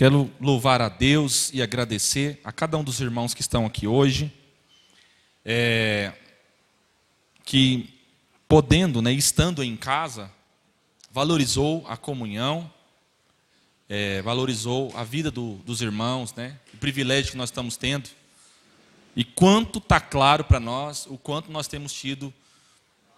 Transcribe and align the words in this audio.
Quero 0.00 0.32
louvar 0.40 0.80
a 0.80 0.88
Deus 0.88 1.50
e 1.52 1.60
agradecer 1.60 2.40
a 2.42 2.50
cada 2.50 2.78
um 2.78 2.82
dos 2.82 3.02
irmãos 3.02 3.34
que 3.34 3.42
estão 3.42 3.66
aqui 3.66 3.86
hoje, 3.86 4.32
é, 5.44 6.14
que 7.44 8.00
podendo, 8.48 9.02
né, 9.02 9.12
estando 9.12 9.62
em 9.62 9.76
casa, 9.76 10.32
valorizou 11.12 11.86
a 11.86 11.98
comunhão, 11.98 12.72
é, 13.90 14.22
valorizou 14.22 14.90
a 14.96 15.04
vida 15.04 15.30
do, 15.30 15.56
dos 15.66 15.82
irmãos, 15.82 16.32
né, 16.32 16.58
o 16.72 16.78
privilégio 16.78 17.32
que 17.32 17.36
nós 17.36 17.50
estamos 17.50 17.76
tendo, 17.76 18.08
e 19.14 19.22
quanto 19.22 19.80
está 19.80 20.00
claro 20.00 20.44
para 20.44 20.58
nós, 20.58 21.04
o 21.10 21.18
quanto 21.18 21.52
nós 21.52 21.68
temos 21.68 21.92
tido 21.92 22.32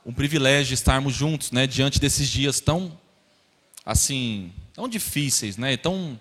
um 0.05 0.13
privilégio 0.13 0.67
de 0.67 0.75
estarmos 0.75 1.15
juntos, 1.15 1.53
né, 1.53 1.65
diante 1.65 2.01
desses 2.01 2.29
dias 2.29 2.59
tão, 2.59 2.99
assim, 3.87 4.53
tão 4.75 4.89
difíceis, 4.89 5.57
né, 5.57 5.77
tão, 5.77 6.21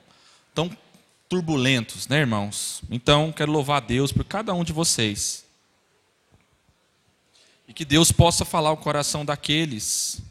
tão 0.53 0.69
turbulentos, 1.29 2.07
né, 2.07 2.19
irmãos? 2.19 2.81
Então, 2.89 3.31
quero 3.31 3.51
louvar 3.51 3.77
a 3.77 3.85
Deus 3.85 4.11
por 4.11 4.25
cada 4.25 4.53
um 4.53 4.63
de 4.63 4.73
vocês. 4.73 5.45
E 7.67 7.73
que 7.73 7.85
Deus 7.85 8.11
possa 8.11 8.43
falar 8.43 8.71
o 8.71 8.77
coração 8.77 9.23
daqueles 9.23 10.21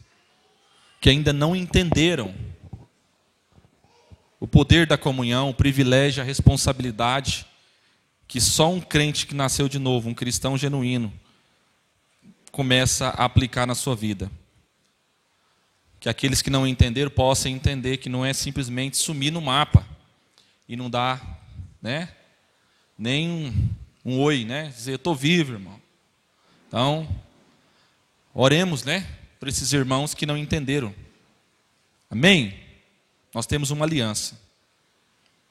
que 0.99 1.09
ainda 1.09 1.33
não 1.33 1.55
entenderam 1.55 2.35
o 4.39 4.47
poder 4.47 4.85
da 4.85 4.97
comunhão, 4.97 5.49
o 5.49 5.53
privilégio, 5.53 6.21
a 6.21 6.25
responsabilidade 6.25 7.47
que 8.27 8.39
só 8.39 8.71
um 8.71 8.79
crente 8.79 9.27
que 9.27 9.35
nasceu 9.35 9.67
de 9.67 9.77
novo, 9.77 10.07
um 10.07 10.13
cristão 10.13 10.57
genuíno, 10.57 11.11
começa 12.49 13.09
a 13.09 13.25
aplicar 13.25 13.65
na 13.65 13.75
sua 13.75 13.95
vida. 13.95 14.31
Que 15.99 16.07
aqueles 16.07 16.41
que 16.41 16.49
não 16.49 16.65
entenderam 16.65 17.11
possam 17.11 17.51
entender 17.51 17.97
que 17.97 18.07
não 18.07 18.23
é 18.23 18.31
simplesmente 18.31 18.95
sumir 18.95 19.31
no 19.31 19.41
mapa 19.41 19.85
e 20.71 20.77
não 20.77 20.89
dar, 20.89 21.45
né, 21.81 22.07
nem 22.97 23.29
um, 23.29 23.69
um 24.05 24.19
oi, 24.21 24.45
né, 24.45 24.69
dizer 24.69 24.91
eu 24.91 24.95
estou 24.95 25.13
vivo, 25.13 25.51
irmão. 25.51 25.81
Então, 26.69 27.05
oremos, 28.33 28.85
né, 28.85 29.05
para 29.37 29.49
esses 29.49 29.73
irmãos 29.73 30.13
que 30.13 30.25
não 30.25 30.37
entenderam. 30.37 30.95
Amém? 32.09 32.57
Nós 33.33 33.45
temos 33.45 33.69
uma 33.69 33.83
aliança. 33.83 34.39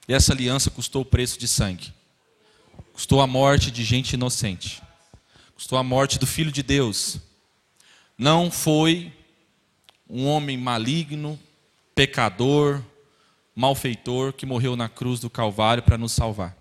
E 0.08 0.14
essa 0.14 0.32
aliança 0.32 0.70
custou 0.70 1.02
o 1.02 1.04
preço 1.04 1.38
de 1.38 1.46
sangue. 1.46 1.92
Custou 2.94 3.20
a 3.20 3.26
morte 3.26 3.70
de 3.70 3.84
gente 3.84 4.14
inocente. 4.14 4.82
Custou 5.54 5.76
a 5.76 5.82
morte 5.82 6.18
do 6.18 6.26
Filho 6.26 6.50
de 6.50 6.62
Deus. 6.62 7.18
Não 8.16 8.50
foi 8.50 9.12
um 10.08 10.26
homem 10.26 10.56
maligno, 10.56 11.38
pecador, 11.94 12.82
malfeitor 13.60 14.32
que 14.32 14.46
morreu 14.46 14.74
na 14.74 14.88
cruz 14.88 15.20
do 15.20 15.28
Calvário 15.28 15.82
para 15.82 15.98
nos 15.98 16.12
salvar 16.12 16.56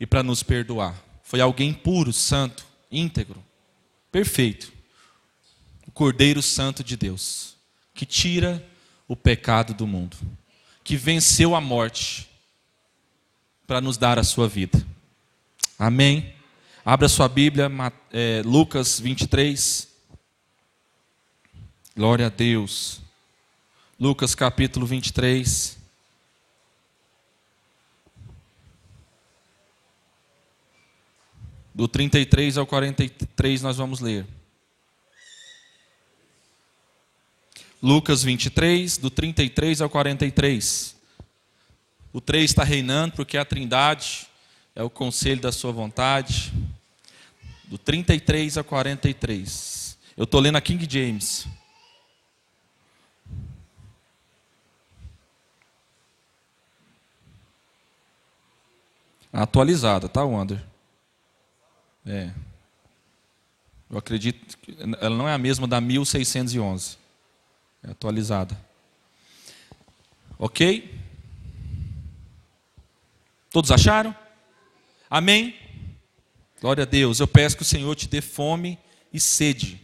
e 0.00 0.06
para 0.06 0.22
nos 0.22 0.42
perdoar. 0.42 0.96
Foi 1.22 1.38
alguém 1.38 1.74
puro, 1.74 2.14
santo, 2.14 2.64
íntegro, 2.90 3.44
perfeito. 4.10 4.72
O 5.86 5.90
Cordeiro 5.90 6.40
Santo 6.40 6.82
de 6.82 6.96
Deus, 6.96 7.56
que 7.92 8.06
tira 8.06 8.66
o 9.06 9.14
pecado 9.14 9.74
do 9.74 9.86
mundo, 9.86 10.16
que 10.82 10.96
venceu 10.96 11.54
a 11.54 11.60
morte 11.60 12.26
para 13.66 13.82
nos 13.82 13.98
dar 13.98 14.18
a 14.18 14.24
sua 14.24 14.48
vida. 14.48 14.82
Amém. 15.78 16.34
Abra 16.86 17.06
sua 17.06 17.28
Bíblia, 17.28 17.70
é, 18.10 18.40
Lucas 18.46 18.98
23. 18.98 19.88
Glória 21.94 22.26
a 22.26 22.30
Deus. 22.30 23.02
Lucas 24.00 24.34
capítulo 24.34 24.86
23. 24.86 25.83
Do 31.74 31.88
33 31.88 32.56
ao 32.56 32.66
43 32.66 33.62
nós 33.62 33.76
vamos 33.76 34.00
ler. 34.00 34.24
Lucas 37.82 38.22
23, 38.22 38.96
do 38.96 39.10
33 39.10 39.80
ao 39.82 39.90
43. 39.90 40.96
O 42.12 42.20
3 42.20 42.44
está 42.44 42.62
reinando 42.62 43.16
porque 43.16 43.36
a 43.36 43.44
Trindade 43.44 44.28
é 44.74 44.82
o 44.82 44.88
conselho 44.88 45.40
da 45.40 45.50
sua 45.50 45.72
vontade 45.72 46.52
do 47.64 47.76
33 47.76 48.56
a 48.56 48.64
43. 48.64 49.98
Eu 50.16 50.24
estou 50.24 50.40
lendo 50.40 50.56
a 50.56 50.60
King 50.60 50.86
James. 50.88 51.46
Atualizada, 59.32 60.08
tá, 60.08 60.24
Wander? 60.24 60.73
É. 62.06 62.30
Eu 63.90 63.98
acredito 63.98 64.58
que 64.58 64.76
ela 65.00 65.16
não 65.16 65.28
é 65.28 65.32
a 65.32 65.38
mesma 65.38 65.66
da 65.66 65.80
1611. 65.80 66.98
É 67.82 67.90
atualizada. 67.90 68.58
Ok? 70.38 71.00
Todos 73.50 73.70
acharam? 73.70 74.14
Amém? 75.08 75.54
Glória 76.60 76.82
a 76.82 76.86
Deus. 76.86 77.20
Eu 77.20 77.28
peço 77.28 77.56
que 77.56 77.62
o 77.62 77.66
Senhor 77.66 77.94
te 77.94 78.08
dê 78.08 78.20
fome 78.20 78.78
e 79.12 79.20
sede 79.20 79.80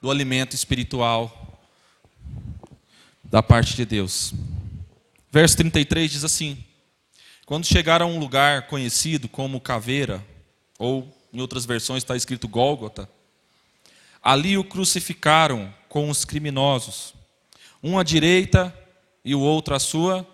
do 0.00 0.10
alimento 0.10 0.54
espiritual 0.54 1.60
da 3.22 3.42
parte 3.42 3.76
de 3.76 3.84
Deus. 3.84 4.32
Verso 5.30 5.56
33 5.58 6.10
diz 6.10 6.24
assim: 6.24 6.64
Quando 7.44 7.66
chegaram 7.66 8.06
a 8.06 8.08
um 8.08 8.18
lugar 8.18 8.66
conhecido 8.66 9.28
como 9.28 9.60
Caveira, 9.60 10.24
ou 10.80 11.14
em 11.30 11.40
outras 11.42 11.66
versões 11.66 12.02
está 12.02 12.16
escrito 12.16 12.48
Gólgota, 12.48 13.08
ali 14.22 14.56
o 14.56 14.64
crucificaram 14.64 15.72
com 15.90 16.08
os 16.08 16.24
criminosos, 16.24 17.14
um 17.82 17.98
à 17.98 18.02
direita 18.02 18.74
e 19.22 19.34
o 19.34 19.40
outro 19.40 19.74
à 19.74 19.78
sua 19.78 20.26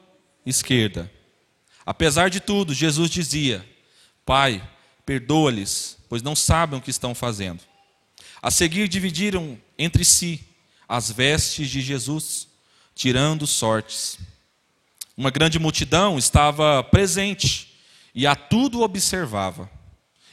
esquerda. 0.46 1.10
Apesar 1.84 2.30
de 2.30 2.38
tudo, 2.38 2.72
Jesus 2.72 3.10
dizia: 3.10 3.66
Pai, 4.24 4.62
perdoa-lhes, 5.04 5.98
pois 6.08 6.22
não 6.22 6.36
sabem 6.36 6.78
o 6.78 6.82
que 6.82 6.90
estão 6.90 7.12
fazendo. 7.12 7.62
A 8.40 8.48
seguir, 8.48 8.86
dividiram 8.86 9.60
entre 9.76 10.04
si 10.04 10.46
as 10.88 11.10
vestes 11.10 11.68
de 11.68 11.80
Jesus, 11.80 12.46
tirando 12.94 13.48
sortes. 13.48 14.16
Uma 15.16 15.30
grande 15.30 15.58
multidão 15.58 16.16
estava 16.16 16.84
presente 16.84 17.80
e 18.14 18.28
a 18.28 18.36
tudo 18.36 18.82
observava. 18.82 19.75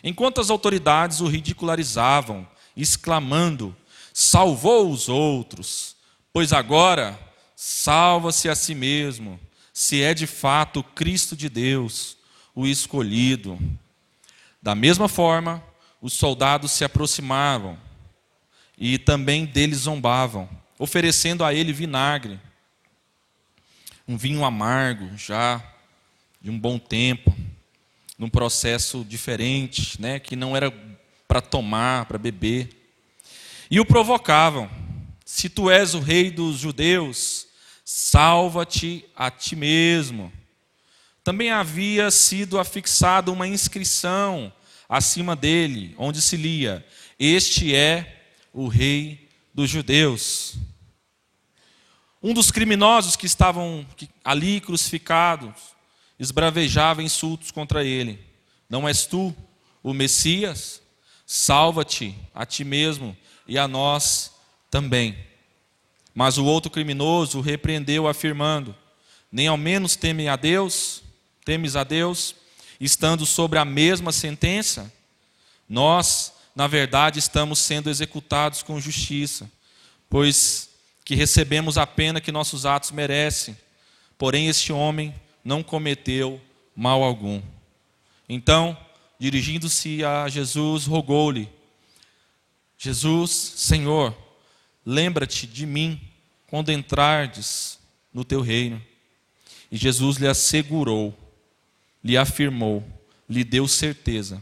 Enquanto 0.03 0.41
as 0.41 0.49
autoridades 0.49 1.21
o 1.21 1.27
ridicularizavam, 1.27 2.45
exclamando: 2.75 3.75
Salvou 4.13 4.91
os 4.91 5.07
outros, 5.07 5.95
pois 6.33 6.51
agora 6.51 7.17
salva-se 7.55 8.49
a 8.49 8.55
si 8.55 8.75
mesmo, 8.75 9.39
se 9.71 10.01
é 10.01 10.13
de 10.13 10.27
fato 10.27 10.83
Cristo 10.83 11.35
de 11.35 11.47
Deus, 11.47 12.17
o 12.53 12.67
escolhido. 12.67 13.57
Da 14.61 14.75
mesma 14.75 15.07
forma, 15.07 15.63
os 16.01 16.13
soldados 16.13 16.71
se 16.71 16.83
aproximavam 16.83 17.77
e 18.77 18.97
também 18.97 19.45
deles 19.45 19.79
zombavam, 19.79 20.49
oferecendo 20.77 21.45
a 21.45 21.53
ele 21.53 21.71
vinagre, 21.71 22.39
um 24.05 24.17
vinho 24.17 24.43
amargo, 24.43 25.17
já 25.17 25.63
de 26.41 26.49
um 26.49 26.59
bom 26.59 26.77
tempo, 26.77 27.33
num 28.17 28.29
processo 28.29 29.03
diferente, 29.03 29.99
né, 30.01 30.19
que 30.19 30.35
não 30.35 30.55
era 30.55 30.71
para 31.27 31.41
tomar, 31.41 32.05
para 32.05 32.17
beber. 32.17 32.69
E 33.69 33.79
o 33.79 33.85
provocavam: 33.85 34.69
se 35.25 35.49
tu 35.49 35.69
és 35.69 35.93
o 35.93 35.99
rei 35.99 36.31
dos 36.31 36.57
judeus, 36.57 37.47
salva-te 37.83 39.05
a 39.15 39.31
ti 39.31 39.55
mesmo 39.55 40.31
também 41.23 41.49
havia 41.51 42.11
sido 42.11 42.59
afixada 42.59 43.31
uma 43.31 43.47
inscrição 43.47 44.51
acima 44.89 45.35
dele, 45.35 45.95
onde 45.97 46.21
se 46.21 46.35
lia: 46.35 46.85
Este 47.17 47.73
é 47.73 48.25
o 48.51 48.67
Rei 48.67 49.29
dos 49.53 49.69
Judeus. 49.69 50.55
Um 52.21 52.33
dos 52.33 52.51
criminosos 52.51 53.15
que 53.15 53.25
estavam 53.25 53.85
ali 54.23 54.59
crucificados 54.59 55.72
esbravejava 56.19 57.03
insultos 57.03 57.51
contra 57.51 57.83
ele: 57.83 58.19
Não 58.69 58.87
és 58.87 59.05
tu 59.05 59.35
o 59.81 59.93
Messias? 59.93 60.81
Salva-te 61.25 62.15
a 62.33 62.45
ti 62.45 62.63
mesmo 62.63 63.15
e 63.47 63.57
a 63.57 63.67
nós 63.67 64.31
também. 64.69 65.17
Mas 66.13 66.37
o 66.37 66.45
outro 66.45 66.69
criminoso 66.69 67.39
o 67.39 67.41
repreendeu, 67.41 68.07
afirmando: 68.07 68.75
Nem 69.31 69.47
ao 69.47 69.57
menos 69.57 69.95
temem 69.95 70.29
a 70.29 70.35
Deus, 70.35 71.01
temes 71.45 71.75
a 71.75 71.83
Deus, 71.83 72.35
estando 72.79 73.25
sobre 73.25 73.57
a 73.57 73.65
mesma 73.65 74.11
sentença, 74.11 74.91
nós, 75.67 76.33
na 76.55 76.67
verdade, 76.67 77.19
estamos 77.19 77.59
sendo 77.59 77.89
executados 77.89 78.61
com 78.61 78.79
justiça, 78.79 79.49
pois 80.09 80.69
que 81.03 81.15
recebemos 81.15 81.77
a 81.77 81.87
pena 81.87 82.21
que 82.21 82.31
nossos 82.31 82.65
atos 82.65 82.91
merecem, 82.91 83.57
Porém, 84.23 84.47
este 84.47 84.71
homem 84.71 85.13
não 85.43 85.61
cometeu 85.61 86.39
mal 86.75 87.03
algum. 87.03 87.41
Então, 88.27 88.77
dirigindo-se 89.19 90.03
a 90.03 90.27
Jesus, 90.27 90.85
rogou-lhe: 90.85 91.49
Jesus, 92.77 93.31
Senhor, 93.31 94.15
lembra-te 94.85 95.45
de 95.45 95.65
mim 95.65 95.99
quando 96.47 96.71
entrardes 96.71 97.79
no 98.13 98.23
teu 98.23 98.41
reino. 98.41 98.81
E 99.71 99.77
Jesus 99.77 100.17
lhe 100.17 100.27
assegurou, 100.27 101.17
lhe 102.03 102.17
afirmou, 102.17 102.83
lhe 103.27 103.43
deu 103.43 103.67
certeza. 103.67 104.41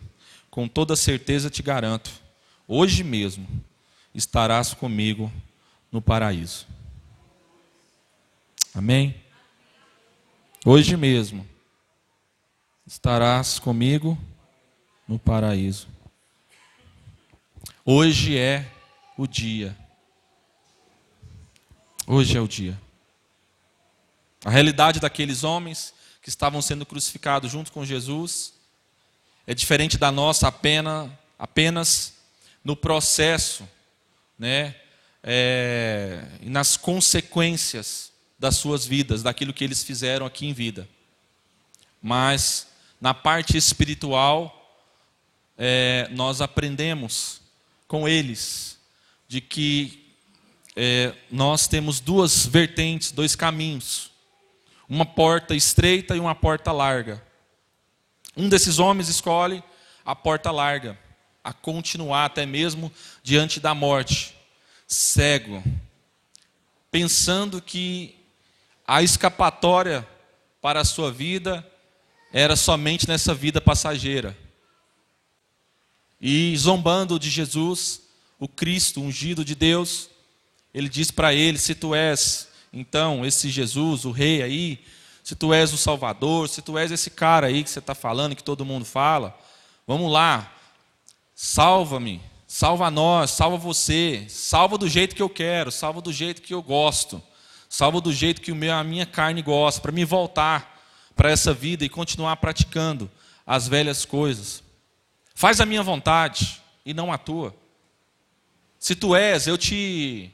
Com 0.50 0.68
toda 0.68 0.95
certeza 0.95 1.50
te 1.50 1.63
garanto, 1.63 2.12
hoje 2.68 3.03
mesmo 3.03 3.48
estarás 4.13 4.74
comigo 4.74 5.31
no 5.92 6.01
paraíso. 6.01 6.68
Amém? 8.74 9.20
Hoje 10.63 10.96
mesmo 10.96 11.44
estarás 12.86 13.58
comigo 13.58 14.16
no 15.08 15.18
paraíso. 15.18 15.88
Hoje 17.84 18.38
é 18.38 18.72
o 19.18 19.25
dia. 19.25 19.75
Hoje 22.06 22.38
é 22.38 22.40
o 22.40 22.48
dia. 22.48 22.80
A 24.46 24.52
realidade 24.52 25.00
daqueles 25.00 25.44
homens 25.44 25.96
que 26.22 26.30
estavam 26.30 26.62
sendo 26.62 26.86
crucificados 26.86 27.52
junto 27.52 27.72
com 27.72 27.84
Jesus 27.84 28.54
é 29.48 29.56
diferente 29.56 29.98
da 29.98 30.12
nossa 30.12 30.48
apenas, 30.48 31.10
apenas 31.40 32.13
no 32.63 32.75
processo, 32.75 33.68
né, 34.38 34.75
é, 35.24 36.24
nas 36.44 36.78
consequências 36.78 38.11
das 38.41 38.57
suas 38.57 38.85
vidas, 38.85 39.21
daquilo 39.21 39.53
que 39.53 39.63
eles 39.63 39.83
fizeram 39.83 40.25
aqui 40.25 40.47
em 40.47 40.51
vida. 40.51 40.89
Mas 42.01 42.67
na 42.99 43.13
parte 43.13 43.55
espiritual, 43.55 44.81
é, 45.55 46.09
nós 46.11 46.41
aprendemos 46.41 47.39
com 47.88 48.07
eles 48.07 48.79
de 49.27 49.39
que 49.39 50.03
é, 50.75 51.13
nós 51.29 51.67
temos 51.67 51.99
duas 51.99 52.47
vertentes, 52.47 53.11
dois 53.11 53.35
caminhos 53.35 54.09
uma 54.89 55.05
porta 55.05 55.55
estreita 55.55 56.17
e 56.17 56.19
uma 56.19 56.35
porta 56.35 56.69
larga. 56.73 57.23
Um 58.35 58.49
desses 58.49 58.77
homens 58.77 59.07
escolhe 59.07 59.63
a 60.03 60.13
porta 60.13 60.51
larga, 60.51 60.99
a 61.41 61.53
continuar 61.53 62.25
até 62.25 62.45
mesmo 62.45 62.91
diante 63.23 63.57
da 63.57 63.73
morte, 63.73 64.35
cego, 64.85 65.63
pensando 66.91 67.61
que 67.61 68.20
a 68.91 69.01
escapatória 69.01 70.05
para 70.61 70.81
a 70.81 70.83
sua 70.83 71.09
vida 71.09 71.65
era 72.33 72.57
somente 72.57 73.07
nessa 73.07 73.33
vida 73.33 73.61
passageira. 73.61 74.38
E 76.19 76.53
zombando 76.57 77.17
de 77.17 77.29
Jesus, 77.29 78.01
o 78.38 78.49
Cristo 78.49 78.99
ungido 78.99 79.45
de 79.45 79.55
Deus, 79.55 80.09
ele 80.73 80.89
diz 80.89 81.09
para 81.09 81.33
ele: 81.33 81.57
Se 81.57 81.73
tu 81.73 81.95
és 81.95 82.49
então, 82.73 83.25
esse 83.25 83.49
Jesus, 83.49 84.03
o 84.03 84.11
rei 84.11 84.43
aí, 84.43 84.83
se 85.23 85.35
tu 85.35 85.53
és 85.53 85.71
o 85.71 85.77
Salvador, 85.77 86.49
se 86.49 86.61
tu 86.61 86.77
és 86.77 86.91
esse 86.91 87.11
cara 87.11 87.47
aí 87.47 87.63
que 87.63 87.69
você 87.69 87.79
está 87.79 87.95
falando, 87.95 88.35
que 88.35 88.43
todo 88.43 88.65
mundo 88.65 88.83
fala, 88.83 89.38
vamos 89.88 90.11
lá, 90.11 90.53
salva-me, 91.33 92.21
salva 92.45 92.91
nós, 92.91 93.31
salva 93.31 93.55
você, 93.55 94.25
salva 94.27 94.77
do 94.77 94.89
jeito 94.89 95.15
que 95.15 95.21
eu 95.21 95.29
quero, 95.29 95.71
salva 95.71 96.01
do 96.01 96.11
jeito 96.11 96.41
que 96.41 96.53
eu 96.53 96.61
gosto, 96.61 97.23
salva 97.71 98.01
do 98.01 98.12
jeito 98.12 98.41
que 98.41 98.51
a 98.51 98.83
minha 98.83 99.06
carne 99.06 99.41
gosta, 99.41 99.79
para 99.79 99.94
me 99.94 100.03
voltar 100.03 100.77
para 101.15 101.31
essa 101.31 101.53
vida 101.53 101.85
e 101.85 101.89
continuar 101.89 102.35
praticando 102.35 103.09
as 103.47 103.65
velhas 103.65 104.03
coisas. 104.03 104.62
Faz 105.33 105.62
a 105.62 105.65
minha 105.65 105.81
vontade 105.81 106.62
e 106.85 106.94
não 106.94 107.13
a 107.13 107.18
tua. 107.18 107.56
Se 108.77 108.94
tu 108.94 109.15
és, 109.15 109.47
eu 109.47 109.57
te 109.57 110.29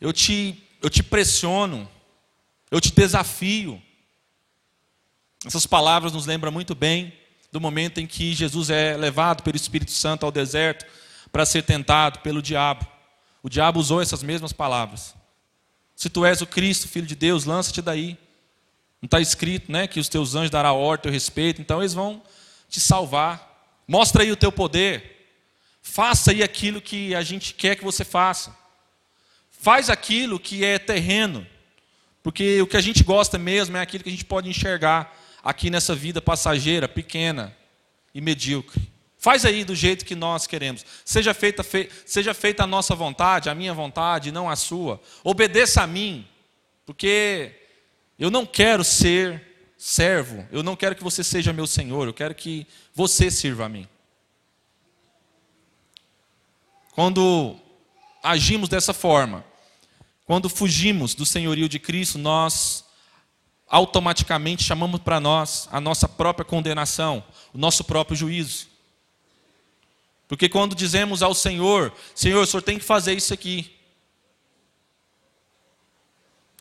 eu 0.00 0.10
te 0.10 0.58
eu 0.80 0.88
te 0.88 1.02
pressiono, 1.02 1.86
eu 2.70 2.80
te 2.80 2.90
desafio. 2.90 3.80
Essas 5.44 5.66
palavras 5.66 6.14
nos 6.14 6.24
lembram 6.24 6.50
muito 6.50 6.74
bem 6.74 7.12
do 7.52 7.60
momento 7.60 8.00
em 8.00 8.06
que 8.06 8.32
Jesus 8.32 8.70
é 8.70 8.96
levado 8.96 9.42
pelo 9.42 9.56
Espírito 9.56 9.90
Santo 9.90 10.24
ao 10.24 10.32
deserto 10.32 10.86
para 11.30 11.44
ser 11.44 11.62
tentado 11.62 12.20
pelo 12.20 12.40
diabo. 12.40 12.86
O 13.42 13.50
diabo 13.50 13.78
usou 13.78 14.00
essas 14.00 14.22
mesmas 14.22 14.54
palavras. 14.54 15.14
Se 15.96 16.08
tu 16.08 16.24
és 16.24 16.40
o 16.40 16.46
Cristo, 16.46 16.88
filho 16.88 17.06
de 17.06 17.14
Deus, 17.14 17.44
lança-te 17.44 17.80
daí. 17.80 18.18
Não 19.00 19.06
está 19.06 19.20
escrito 19.20 19.70
né, 19.70 19.86
que 19.86 20.00
os 20.00 20.08
teus 20.08 20.34
anjos 20.34 20.50
darão 20.50 20.76
ordem 20.76 21.12
respeito, 21.12 21.60
então 21.60 21.80
eles 21.80 21.94
vão 21.94 22.22
te 22.68 22.80
salvar. 22.80 23.72
Mostra 23.86 24.22
aí 24.22 24.32
o 24.32 24.36
teu 24.36 24.50
poder. 24.50 25.28
Faça 25.82 26.30
aí 26.30 26.42
aquilo 26.42 26.80
que 26.80 27.14
a 27.14 27.22
gente 27.22 27.52
quer 27.54 27.76
que 27.76 27.84
você 27.84 28.04
faça. 28.04 28.56
Faz 29.50 29.90
aquilo 29.90 30.40
que 30.40 30.64
é 30.64 30.78
terreno, 30.78 31.46
porque 32.22 32.60
o 32.60 32.66
que 32.66 32.76
a 32.76 32.80
gente 32.80 33.04
gosta 33.04 33.38
mesmo 33.38 33.76
é 33.76 33.80
aquilo 33.80 34.02
que 34.02 34.10
a 34.10 34.12
gente 34.12 34.24
pode 34.24 34.48
enxergar 34.48 35.14
aqui 35.42 35.68
nessa 35.68 35.94
vida 35.94 36.22
passageira, 36.22 36.88
pequena 36.88 37.54
e 38.14 38.20
medíocre. 38.20 38.93
Faz 39.24 39.46
aí 39.46 39.64
do 39.64 39.74
jeito 39.74 40.04
que 40.04 40.14
nós 40.14 40.46
queremos. 40.46 40.84
Seja 41.02 41.32
feita, 41.32 41.64
fe... 41.64 41.88
seja 42.04 42.34
feita 42.34 42.64
a 42.64 42.66
nossa 42.66 42.94
vontade, 42.94 43.48
a 43.48 43.54
minha 43.54 43.72
vontade, 43.72 44.30
não 44.30 44.50
a 44.50 44.54
sua. 44.54 45.00
Obedeça 45.24 45.80
a 45.80 45.86
mim, 45.86 46.28
porque 46.84 47.50
eu 48.18 48.30
não 48.30 48.44
quero 48.44 48.84
ser 48.84 49.72
servo, 49.78 50.46
eu 50.52 50.62
não 50.62 50.76
quero 50.76 50.94
que 50.94 51.02
você 51.02 51.24
seja 51.24 51.54
meu 51.54 51.66
senhor, 51.66 52.06
eu 52.06 52.12
quero 52.12 52.34
que 52.34 52.66
você 52.94 53.30
sirva 53.30 53.64
a 53.64 53.68
mim. 53.70 53.88
Quando 56.92 57.56
agimos 58.22 58.68
dessa 58.68 58.92
forma, 58.92 59.42
quando 60.26 60.50
fugimos 60.50 61.14
do 61.14 61.24
senhorio 61.24 61.66
de 61.66 61.78
Cristo, 61.78 62.18
nós 62.18 62.84
automaticamente 63.66 64.62
chamamos 64.62 65.00
para 65.00 65.18
nós 65.18 65.66
a 65.72 65.80
nossa 65.80 66.06
própria 66.06 66.44
condenação, 66.44 67.24
o 67.54 67.56
nosso 67.56 67.84
próprio 67.84 68.14
juízo. 68.14 68.73
Porque 70.26 70.48
quando 70.48 70.74
dizemos 70.74 71.22
ao 71.22 71.34
Senhor, 71.34 71.92
Senhor, 72.14 72.42
o 72.42 72.46
Senhor 72.46 72.62
tem 72.62 72.78
que 72.78 72.84
fazer 72.84 73.14
isso 73.14 73.32
aqui. 73.32 73.74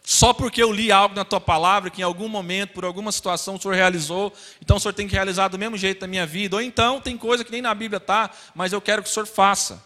Só 0.05 0.33
porque 0.33 0.61
eu 0.61 0.71
li 0.71 0.91
algo 0.91 1.15
na 1.15 1.23
tua 1.23 1.39
palavra, 1.39 1.89
que 1.89 2.01
em 2.01 2.03
algum 2.03 2.27
momento, 2.27 2.73
por 2.73 2.83
alguma 2.83 3.09
situação, 3.09 3.55
o 3.55 3.61
Senhor 3.61 3.73
realizou, 3.73 4.33
então 4.61 4.75
o 4.75 4.79
Senhor 4.79 4.93
tem 4.93 5.07
que 5.07 5.13
realizar 5.13 5.47
do 5.47 5.57
mesmo 5.57 5.77
jeito 5.77 6.01
na 6.01 6.07
minha 6.07 6.25
vida. 6.25 6.57
Ou 6.57 6.61
então 6.61 6.99
tem 6.99 7.17
coisa 7.17 7.43
que 7.43 7.51
nem 7.51 7.61
na 7.61 7.73
Bíblia 7.73 7.97
está, 7.97 8.29
mas 8.53 8.73
eu 8.73 8.81
quero 8.81 9.01
que 9.01 9.09
o 9.09 9.11
Senhor 9.11 9.25
faça. 9.25 9.81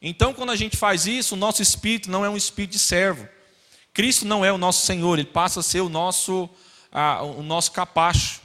Então, 0.00 0.32
quando 0.32 0.50
a 0.50 0.56
gente 0.56 0.76
faz 0.76 1.06
isso, 1.06 1.34
o 1.34 1.38
nosso 1.38 1.60
espírito 1.60 2.10
não 2.10 2.24
é 2.24 2.30
um 2.30 2.36
espírito 2.36 2.72
de 2.72 2.78
servo. 2.78 3.28
Cristo 3.92 4.24
não 4.24 4.44
é 4.44 4.52
o 4.52 4.56
nosso 4.56 4.86
Senhor, 4.86 5.18
ele 5.18 5.28
passa 5.28 5.60
a 5.60 5.62
ser 5.62 5.80
o 5.80 5.88
nosso, 5.88 6.48
a, 6.90 7.22
o 7.22 7.42
nosso 7.42 7.72
capacho. 7.72 8.40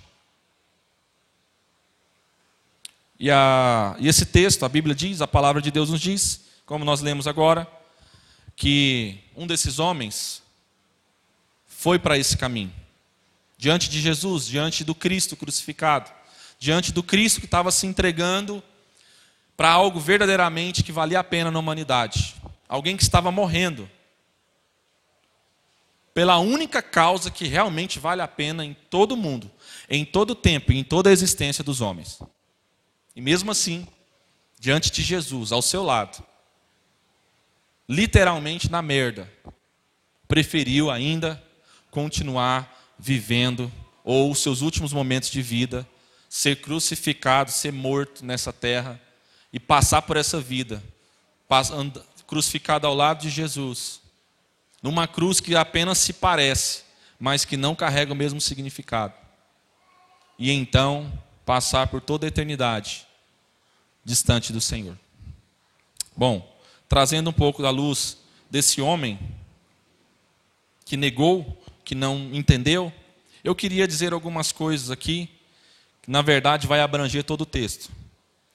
E, 3.20 3.29
a, 3.29 3.96
e 4.00 4.08
esse 4.08 4.25
texto, 4.25 4.65
a 4.65 4.70
Bíblia 4.70 4.96
diz, 4.96 5.22
a 5.22 5.27
palavra 5.27 5.62
de 5.62 5.72
Deus 5.72 5.89
nos 5.89 6.01
diz, 6.01 6.46
como 6.65 6.84
nós 6.84 7.01
lemos 7.01 7.27
agora, 7.27 7.67
que 8.55 9.20
um 9.36 9.48
desses 9.48 9.79
homens 9.79 10.41
foi 11.65 12.00
para 12.00 12.17
esse 12.17 12.38
caminho, 12.38 12.74
diante 13.58 13.89
de 13.89 14.00
Jesus, 14.00 14.46
diante 14.46 14.84
do 14.84 14.96
Cristo 14.96 15.36
crucificado, 15.36 16.12
diante 16.58 16.91
do 16.91 17.03
Cristo 17.03 17.39
que 17.39 17.46
estava 17.46 17.72
se 17.72 17.86
entregando 17.86 18.63
para 19.55 19.70
algo 19.70 20.00
verdadeiramente 20.00 20.84
que 20.84 20.91
valia 20.91 21.20
a 21.20 21.24
pena 21.24 21.51
na 21.51 21.60
humanidade. 21.60 22.36
Alguém 22.67 22.98
que 22.98 23.03
estava 23.03 23.32
morrendo. 23.32 23.89
Pela 26.13 26.38
única 26.38 26.82
causa 26.82 27.29
que 27.29 27.48
realmente 27.48 28.00
vale 28.00 28.22
a 28.22 28.27
pena 28.27 28.63
em 28.63 28.75
todo 28.89 29.17
mundo, 29.17 29.50
em 29.89 30.05
todo 30.05 30.32
o 30.32 30.36
tempo 30.36 30.72
e 30.72 30.77
em 30.77 30.84
toda 30.84 31.10
a 31.10 31.13
existência 31.13 31.63
dos 31.63 31.82
homens. 31.82 32.20
E 33.15 33.22
mesmo 33.22 33.51
assim, 33.51 33.88
diante 34.60 34.91
de 34.91 35.01
Jesus, 35.01 35.51
ao 35.51 35.62
seu 35.62 35.84
lado, 35.84 36.24
literalmente 37.88 38.72
na 38.72 38.82
merda, 38.82 39.32
preferiu 40.27 40.89
ainda 40.89 41.41
continuar 41.91 42.93
vivendo, 42.98 43.72
ou 44.03 44.34
seus 44.34 44.62
últimos 44.62 44.91
momentos 44.91 45.29
de 45.29 45.41
vida, 45.41 45.88
ser 46.27 46.62
crucificado, 46.62 47.51
ser 47.51 47.72
morto 47.72 48.25
nessa 48.25 48.51
terra 48.51 49.00
e 49.51 49.60
passar 49.60 50.01
por 50.01 50.17
essa 50.17 50.41
vida, 50.41 50.84
crucificado 52.25 52.88
ao 52.88 52.96
lado 52.96 53.22
de 53.22 53.29
Jesus, 53.29 54.01
numa 54.82 55.08
cruz 55.08 55.39
que 55.39 55.55
apenas 55.55 56.00
se 56.00 56.13
parece, 56.13 56.84
mas 57.20 57.46
que 57.46 57.55
não 57.55 57.75
carrega 57.75 58.12
o 58.12 58.15
mesmo 58.15 58.41
significado. 58.41 59.13
E 60.39 60.51
então 60.51 61.12
passar 61.46 61.88
por 61.88 62.02
toda 62.02 62.26
a 62.26 62.30
eternidade 62.30 63.08
distante 64.04 64.52
do 64.52 64.62
Senhor. 64.62 64.98
Bom, 66.16 66.58
trazendo 66.88 67.30
um 67.30 67.34
pouco 67.34 67.62
da 67.62 67.70
luz 67.70 68.18
desse 68.50 68.82
homem 68.82 69.20
que 70.86 70.98
negou 70.98 71.62
que 71.84 71.96
não 71.96 72.30
entendeu, 72.34 72.94
eu 73.44 73.54
queria 73.54 73.88
dizer 73.88 74.14
algumas 74.14 74.52
coisas 74.52 74.90
aqui, 74.90 75.30
que 76.02 76.10
na 76.10 76.22
verdade 76.22 76.68
vai 76.68 76.80
abranger 76.80 77.24
todo 77.24 77.42
o 77.42 77.46
texto. 77.46 77.92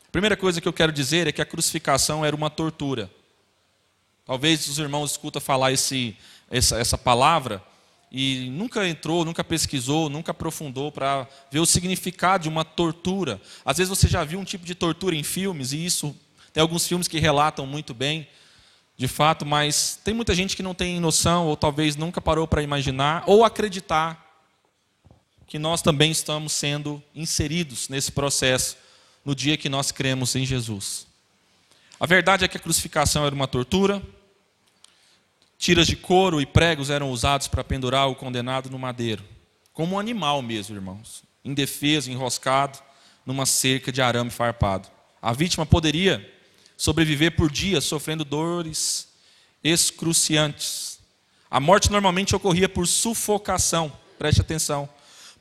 A 0.06 0.10
primeira 0.10 0.36
coisa 0.36 0.60
que 0.60 0.68
eu 0.68 0.72
quero 0.72 0.92
dizer 0.92 1.26
é 1.26 1.32
que 1.32 1.42
a 1.42 1.46
crucificação 1.46 2.24
era 2.24 2.34
uma 2.34 2.48
tortura. 2.48 3.10
Talvez 4.24 4.66
os 4.66 4.78
irmãos 4.78 5.12
escutam 5.12 5.40
falar 5.40 5.72
esse, 5.72 6.16
essa, 6.50 6.78
essa 6.78 6.96
palavra 6.96 7.62
e 8.10 8.48
nunca 8.50 8.88
entrou, 8.88 9.24
nunca 9.24 9.44
pesquisou, 9.44 10.08
nunca 10.08 10.30
aprofundou 10.30 10.90
para 10.90 11.26
ver 11.50 11.60
o 11.60 11.66
significado 11.66 12.44
de 12.44 12.48
uma 12.48 12.64
tortura. 12.64 13.40
Às 13.64 13.76
vezes 13.76 13.90
você 13.90 14.08
já 14.08 14.24
viu 14.24 14.38
um 14.38 14.44
tipo 14.44 14.64
de 14.64 14.74
tortura 14.74 15.14
em 15.14 15.22
filmes, 15.22 15.72
e 15.72 15.84
isso 15.84 16.16
tem 16.52 16.62
alguns 16.62 16.86
filmes 16.86 17.06
que 17.06 17.18
relatam 17.18 17.66
muito 17.66 17.92
bem, 17.92 18.26
de 18.96 19.06
fato, 19.06 19.46
mas 19.46 20.00
tem 20.02 20.12
muita 20.14 20.34
gente 20.34 20.56
que 20.56 20.62
não 20.62 20.74
tem 20.74 20.98
noção, 20.98 21.46
ou 21.46 21.56
talvez 21.56 21.94
nunca 21.94 22.20
parou 22.20 22.48
para 22.48 22.62
imaginar, 22.62 23.22
ou 23.26 23.44
acreditar 23.44 24.26
que 25.46 25.58
nós 25.58 25.80
também 25.80 26.10
estamos 26.10 26.52
sendo 26.52 27.02
inseridos 27.14 27.88
nesse 27.88 28.12
processo 28.12 28.76
no 29.24 29.34
dia 29.34 29.56
que 29.56 29.68
nós 29.68 29.92
cremos 29.92 30.34
em 30.34 30.44
Jesus. 30.44 31.06
A 32.00 32.06
verdade 32.06 32.44
é 32.44 32.48
que 32.48 32.56
a 32.56 32.60
crucificação 32.60 33.24
era 33.24 33.34
uma 33.34 33.48
tortura, 33.48 34.02
Tiras 35.58 35.88
de 35.88 35.96
couro 35.96 36.40
e 36.40 36.46
pregos 36.46 36.88
eram 36.88 37.10
usados 37.10 37.48
para 37.48 37.64
pendurar 37.64 38.08
o 38.08 38.14
condenado 38.14 38.70
no 38.70 38.78
madeiro, 38.78 39.24
como 39.72 39.96
um 39.96 39.98
animal 39.98 40.40
mesmo, 40.40 40.76
irmãos, 40.76 41.24
indefeso, 41.44 42.10
enroscado 42.10 42.78
numa 43.26 43.44
cerca 43.44 43.90
de 43.90 44.00
arame 44.00 44.30
farpado. 44.30 44.88
A 45.20 45.32
vítima 45.32 45.66
poderia 45.66 46.32
sobreviver 46.76 47.34
por 47.34 47.50
dias 47.50 47.84
sofrendo 47.84 48.24
dores 48.24 49.08
excruciantes. 49.62 51.00
A 51.50 51.58
morte 51.58 51.90
normalmente 51.90 52.36
ocorria 52.36 52.68
por 52.68 52.86
sufocação, 52.86 53.92
preste 54.16 54.40
atenção, 54.40 54.88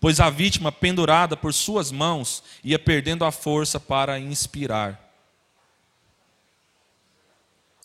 pois 0.01 0.19
a 0.19 0.31
vítima, 0.31 0.71
pendurada 0.71 1.37
por 1.37 1.53
suas 1.53 1.91
mãos, 1.91 2.41
ia 2.63 2.79
perdendo 2.79 3.23
a 3.23 3.31
força 3.31 3.79
para 3.79 4.19
inspirar. 4.19 5.06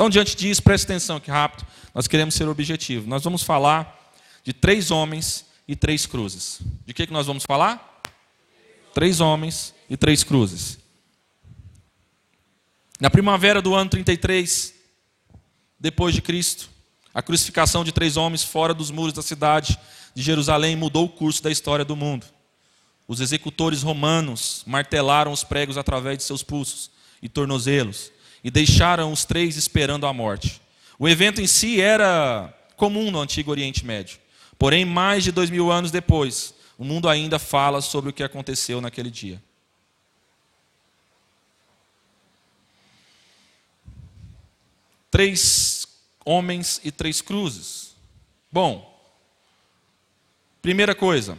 Então, 0.03 0.11
diante 0.11 0.35
disso, 0.35 0.61
preste 0.61 0.83
atenção 0.83 1.21
que 1.21 1.31
rápido, 1.31 1.65
nós 1.95 2.09
queremos 2.09 2.35
ser 2.35 2.49
objetivo. 2.49 3.09
Nós 3.09 3.23
vamos 3.23 3.45
falar 3.45 4.13
de 4.43 4.53
três 4.53 4.91
homens 4.91 5.47
e 5.69 5.77
três 5.77 6.07
cruzes. 6.07 6.59
De 6.85 6.93
que, 6.93 7.07
que 7.07 7.13
nós 7.13 7.29
vamos 7.29 7.45
falar? 7.45 8.03
Três 8.93 9.21
homens 9.21 9.73
e 9.89 9.97
três 9.97 10.25
cruzes. 10.25 10.77
Na 12.99 13.09
primavera 13.11 13.63
do 13.63 13.77
ano 13.77 13.89
33, 13.91 14.75
depois 15.79 16.17
de 16.17 16.21
Cristo, 16.21 16.69
a 17.15 17.23
crucificação 17.23 17.85
de 17.85 17.93
três 17.93 18.17
homens 18.17 18.43
fora 18.43 18.75
dos 18.75 18.91
muros 18.91 19.13
da 19.13 19.23
cidade 19.23 19.79
de 20.17 20.21
Jerusalém 20.21 20.75
mudou 20.75 21.05
o 21.05 21.11
curso 21.11 21.41
da 21.41 21.51
história 21.53 21.85
do 21.85 21.95
mundo. 21.95 22.27
Os 23.07 23.21
executores 23.21 23.85
romanos 23.85 24.65
martelaram 24.67 25.31
os 25.31 25.45
pregos 25.45 25.79
através 25.79 26.19
de 26.19 26.25
seus 26.25 26.43
pulsos 26.43 26.91
e 27.23 27.29
tornozelos 27.29 28.11
e 28.43 28.51
deixaram 28.51 29.13
os 29.13 29.25
três 29.25 29.57
esperando 29.57 30.07
a 30.07 30.13
morte. 30.13 30.61
O 30.99 31.09
evento 31.09 31.41
em 31.41 31.47
si 31.47 31.81
era 31.81 32.53
comum 32.77 33.11
no 33.11 33.21
Antigo 33.21 33.51
Oriente 33.51 33.85
Médio. 33.85 34.19
Porém, 34.59 34.85
mais 34.85 35.25
de 35.25 35.33
dois 35.33 35.51
mil 35.51 35.71
anos 35.71 35.91
depois, 35.91 36.55
o 36.79 36.85
mundo 36.85 37.09
ainda 37.09 37.39
fala 37.39 37.81
sobre 37.81 38.11
o 38.11 38.13
que 38.13 38.23
aconteceu 38.23 38.81
naquele 38.81 39.11
dia. 39.11 39.43
Três 45.11 45.87
homens 46.25 46.81
e 46.83 46.91
três 46.91 47.21
cruzes. 47.21 47.95
Bom, 48.51 48.89
primeira 50.61 50.95
coisa, 50.95 51.39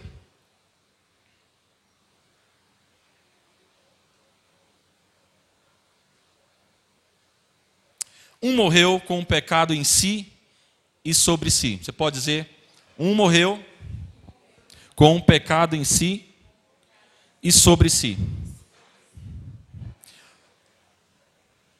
Um 8.43 8.53
morreu 8.53 8.99
com 8.99 9.21
o 9.21 9.25
pecado 9.25 9.73
em 9.73 9.85
si 9.85 10.29
e 11.03 11.13
sobre 11.13 11.49
si. 11.49 11.77
Você 11.77 11.93
pode 11.93 12.17
dizer, 12.17 12.49
um 12.99 13.15
morreu 13.15 13.63
com 14.97 15.15
o 15.15 15.23
pecado 15.23 15.77
em 15.77 15.85
si 15.85 16.25
e 17.41 17.53
sobre 17.53 17.89
si. 17.89 18.17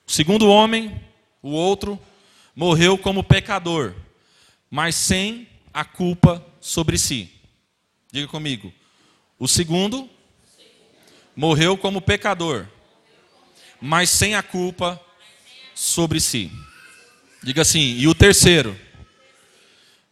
O 0.08 0.12
segundo 0.12 0.48
homem, 0.48 1.04
o 1.42 1.50
outro, 1.50 2.00
morreu 2.56 2.98
como 2.98 3.26
pecador, 3.26 3.94
mas 4.72 4.96
sem 4.96 5.50
a 5.74 5.84
culpa 5.84 6.42
sobre 6.62 6.98
si. 6.98 7.30
Diga 8.10 8.30
comigo. 8.30 8.72
O 9.38 9.50
segundo 9.50 10.10
morreu 11.36 11.78
como 11.78 12.00
pecador, 12.00 12.70
mas 13.82 14.10
sem 14.10 14.34
a 14.34 14.42
culpa 14.42 15.04
sobre 15.76 16.20
si. 16.20 16.52
Diga 17.42 17.62
assim: 17.62 17.98
e 17.98 18.08
o 18.08 18.16
terceiro 18.16 18.80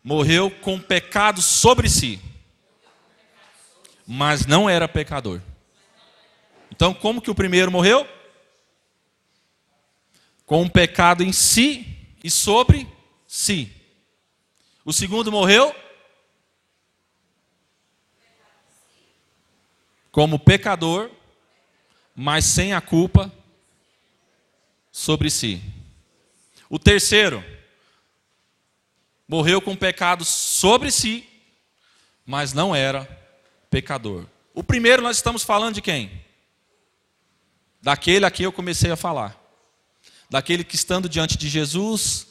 morreu 0.04 0.50
com 0.50 0.80
pecado 0.80 1.42
sobre 1.42 1.90
si, 1.90 2.20
mas 4.06 4.46
não 4.46 4.70
era 4.70 4.88
pecador. 4.88 5.42
Então, 6.72 6.94
como 6.94 7.22
que 7.22 7.30
o 7.30 7.36
primeiro 7.36 7.72
morreu? 7.72 8.08
Com 10.46 10.64
um 10.64 10.70
pecado 10.70 11.24
em 11.24 11.32
si 11.32 11.86
e 12.24 12.30
sobre 12.30 12.88
si. 13.28 13.72
O 14.84 14.92
segundo 14.92 15.32
morreu 15.32 15.76
como 20.12 20.40
pecador, 20.40 21.10
mas 22.16 22.46
sem 22.46 22.74
a 22.74 22.82
culpa 22.82 23.32
sobre 24.92 25.30
si. 25.30 25.62
O 26.70 26.78
terceiro 26.78 27.44
morreu 29.28 29.62
com 29.62 29.76
pecado 29.76 30.26
sobre 30.26 30.92
si, 30.92 31.26
mas 32.26 32.54
não 32.54 32.76
era 32.76 33.06
pecador. 33.70 34.26
O 34.54 34.64
primeiro 34.64 35.02
nós 35.02 35.18
estamos 35.18 35.44
falando 35.44 35.76
de 35.76 35.82
quem? 35.82 36.12
Daquele 37.82 38.26
a 38.26 38.32
quem 38.32 38.44
eu 38.44 38.52
comecei 38.52 38.92
a 38.92 38.98
falar. 38.98 39.38
Daquele 40.30 40.64
que 40.64 40.76
estando 40.76 41.10
diante 41.10 41.38
de 41.38 41.50
Jesus, 41.50 42.28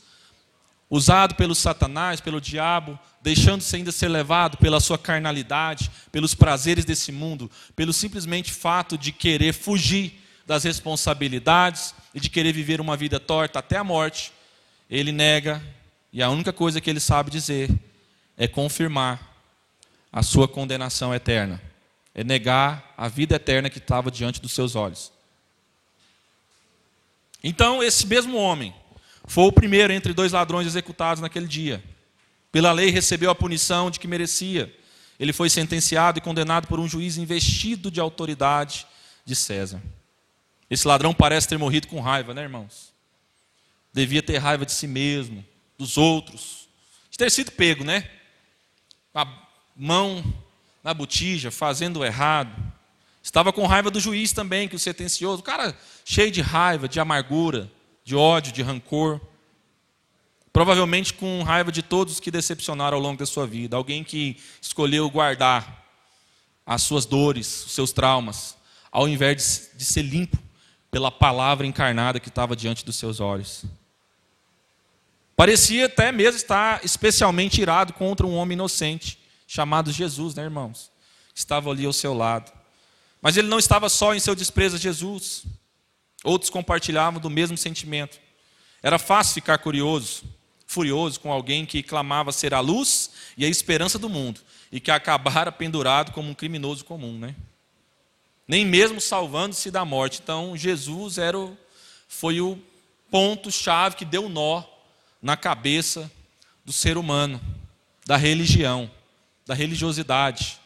usado 0.89 1.35
pelo 1.35 1.55
Satanás, 1.55 2.21
pelo 2.21 2.41
diabo, 2.41 2.99
deixando-se 3.23 3.75
ainda 3.77 3.93
ser 3.93 4.09
levado 4.09 4.59
pela 4.59 4.81
sua 4.81 4.99
carnalidade, 4.99 5.91
pelos 6.11 6.35
prazeres 6.35 6.85
desse 6.85 7.13
mundo, 7.13 7.51
pelo 7.77 7.93
simplesmente 7.93 8.53
fato 8.53 8.99
de 8.99 9.13
querer 9.13 9.53
fugir 9.53 10.21
das 10.47 10.65
responsabilidades 10.65 11.95
e 12.15 12.21
de 12.21 12.29
querer 12.29 12.53
viver 12.53 12.81
uma 12.81 12.97
vida 12.97 13.21
torta 13.21 13.59
até 13.59 13.77
a 13.77 13.85
morte, 13.85 14.33
ele 14.89 15.13
nega, 15.13 15.63
e 16.13 16.23
a 16.23 16.29
única 16.29 16.53
coisa 16.53 16.81
que 16.81 16.91
ele 16.91 17.01
sabe 17.01 17.31
dizer 17.31 17.71
é 18.37 18.49
confirmar 18.49 19.31
a 20.13 20.23
sua 20.23 20.49
condenação 20.49 21.15
eterna, 21.15 21.63
é 22.15 22.25
negar 22.25 22.93
a 22.97 23.07
vida 23.07 23.37
eterna 23.37 23.71
que 23.71 23.79
estava 23.79 24.11
diante 24.11 24.41
dos 24.41 24.53
seus 24.53 24.75
olhos. 24.75 25.13
Então, 27.43 27.83
esse 27.83 28.07
mesmo 28.07 28.37
homem 28.37 28.75
foi 29.27 29.45
o 29.45 29.53
primeiro 29.53 29.93
entre 29.93 30.13
dois 30.13 30.33
ladrões 30.33 30.67
executados 30.67 31.23
naquele 31.23 31.47
dia. 31.47 31.83
Pela 32.51 32.73
lei, 32.73 32.91
recebeu 32.91 33.31
a 33.31 33.35
punição 33.35 33.91
de 33.91 34.01
que 34.01 34.09
merecia. 34.09 34.75
Ele 35.19 35.33
foi 35.33 35.49
sentenciado 35.49 36.19
e 36.19 36.23
condenado 36.23 36.67
por 36.67 36.81
um 36.81 36.89
juiz 36.89 37.17
investido 37.17 37.91
de 37.91 38.01
autoridade 38.01 38.87
de 39.25 39.37
César. 39.37 39.81
Esse 40.71 40.87
ladrão 40.87 41.13
parece 41.13 41.49
ter 41.49 41.59
morrido 41.59 41.89
com 41.89 42.01
raiva, 42.01 42.33
né, 42.33 42.43
irmãos? 42.43 42.93
Devia 43.93 44.23
ter 44.23 44.39
raiva 44.39 44.65
de 44.65 44.71
si 44.71 44.87
mesmo, 44.87 45.45
dos 45.77 45.99
outros, 45.99 46.69
de 47.11 47.19
ter 47.19 47.29
sido 47.29 47.51
pego, 47.51 47.83
né? 47.83 48.09
A 49.13 49.27
mão 49.75 50.23
na 50.85 50.95
botija, 50.95 51.51
fazendo 51.51 52.05
errado. 52.05 52.55
Estava 53.21 53.53
com 53.53 53.67
raiva 53.67 53.91
do 53.91 53.99
juiz 53.99 54.33
também, 54.33 54.69
que 54.69 54.77
o 54.77 54.79
sentenciou. 54.79 55.35
O 55.35 55.43
cara 55.43 55.77
cheio 56.05 56.31
de 56.31 56.41
raiva, 56.41 56.89
de 56.89 57.01
amargura, 57.01 57.69
de 58.05 58.15
ódio, 58.15 58.53
de 58.53 58.63
rancor. 58.63 59.21
Provavelmente 60.53 61.13
com 61.13 61.43
raiva 61.43 61.73
de 61.73 61.83
todos 61.83 62.21
que 62.21 62.31
decepcionaram 62.31 62.97
ao 62.97 63.03
longo 63.03 63.19
da 63.19 63.27
sua 63.27 63.47
vida. 63.47 63.77
Alguém 63.77 64.05
que 64.05 64.37
escolheu 64.63 65.11
guardar 65.11 65.85
as 66.65 66.83
suas 66.83 67.05
dores, 67.05 67.67
os 67.67 67.73
seus 67.73 67.93
traumas, 67.93 68.57
ao 68.93 69.09
invés 69.09 69.71
de 69.75 69.85
ser 69.85 70.03
limpo 70.03 70.39
pela 70.91 71.11
palavra 71.11 71.67
encarnada 71.67 72.21
que 72.21 72.29
estava 72.29 72.57
diante 72.57 72.85
dos 72.85 72.97
seus 72.97 73.21
olhos. 73.21 73.65
Parecia 75.37 75.87
até 75.87 76.13
mesmo 76.13 76.37
estar 76.37 76.85
especialmente 76.85 77.63
irado 77.63 77.93
contra 77.93 78.27
um 78.27 78.37
homem 78.37 78.55
inocente, 78.55 79.19
chamado 79.47 79.91
Jesus, 79.91 80.35
né, 80.35 80.43
irmãos? 80.43 80.91
Estava 81.35 81.71
ali 81.71 81.87
ao 81.87 81.93
seu 81.93 82.13
lado. 82.13 82.53
Mas 83.23 83.37
ele 83.37 83.49
não 83.49 83.59
estava 83.59 83.89
só 83.89 84.15
em 84.15 84.21
seu 84.21 84.35
desprezo 84.35 84.77
a 84.77 84.79
Jesus. 84.79 85.45
Outros 86.23 86.51
compartilhavam 86.51 87.21
do 87.21 87.31
mesmo 87.31 87.57
sentimento. 87.57 88.19
Era 88.83 88.99
fácil 88.99 89.35
ficar 89.35 89.59
curioso, 89.59 90.25
furioso 90.67 91.21
com 91.21 91.33
alguém 91.33 91.65
que 91.65 91.83
clamava 91.83 92.33
ser 92.33 92.53
a 92.53 92.61
luz 92.61 93.11
e 93.37 93.45
a 93.45 93.49
esperança 93.49 93.99
do 93.99 94.09
mundo 94.09 94.41
e 94.71 94.81
que 94.81 94.91
acabara 94.91 95.51
pendurado 95.53 96.13
como 96.13 96.31
um 96.31 96.35
criminoso 96.35 96.85
comum, 96.85 97.19
né? 97.19 97.35
Nem 98.51 98.67
mesmo 98.67 99.01
salvando-se 99.01 99.71
da 99.71 99.85
morte. 99.85 100.19
Então, 100.21 100.57
Jesus 100.57 101.19
era 101.19 101.39
o, 101.39 101.57
foi 102.09 102.41
o 102.41 102.61
ponto 103.09 103.49
chave 103.49 103.95
que 103.95 104.05
deu 104.05 104.29
nó 104.29 104.65
na 105.23 105.37
cabeça 105.37 106.11
do 106.65 106.73
ser 106.73 106.99
humano, 106.99 107.41
da 108.05 108.17
religião, 108.17 108.91
da 109.47 109.55
religiosidade, 109.55 110.59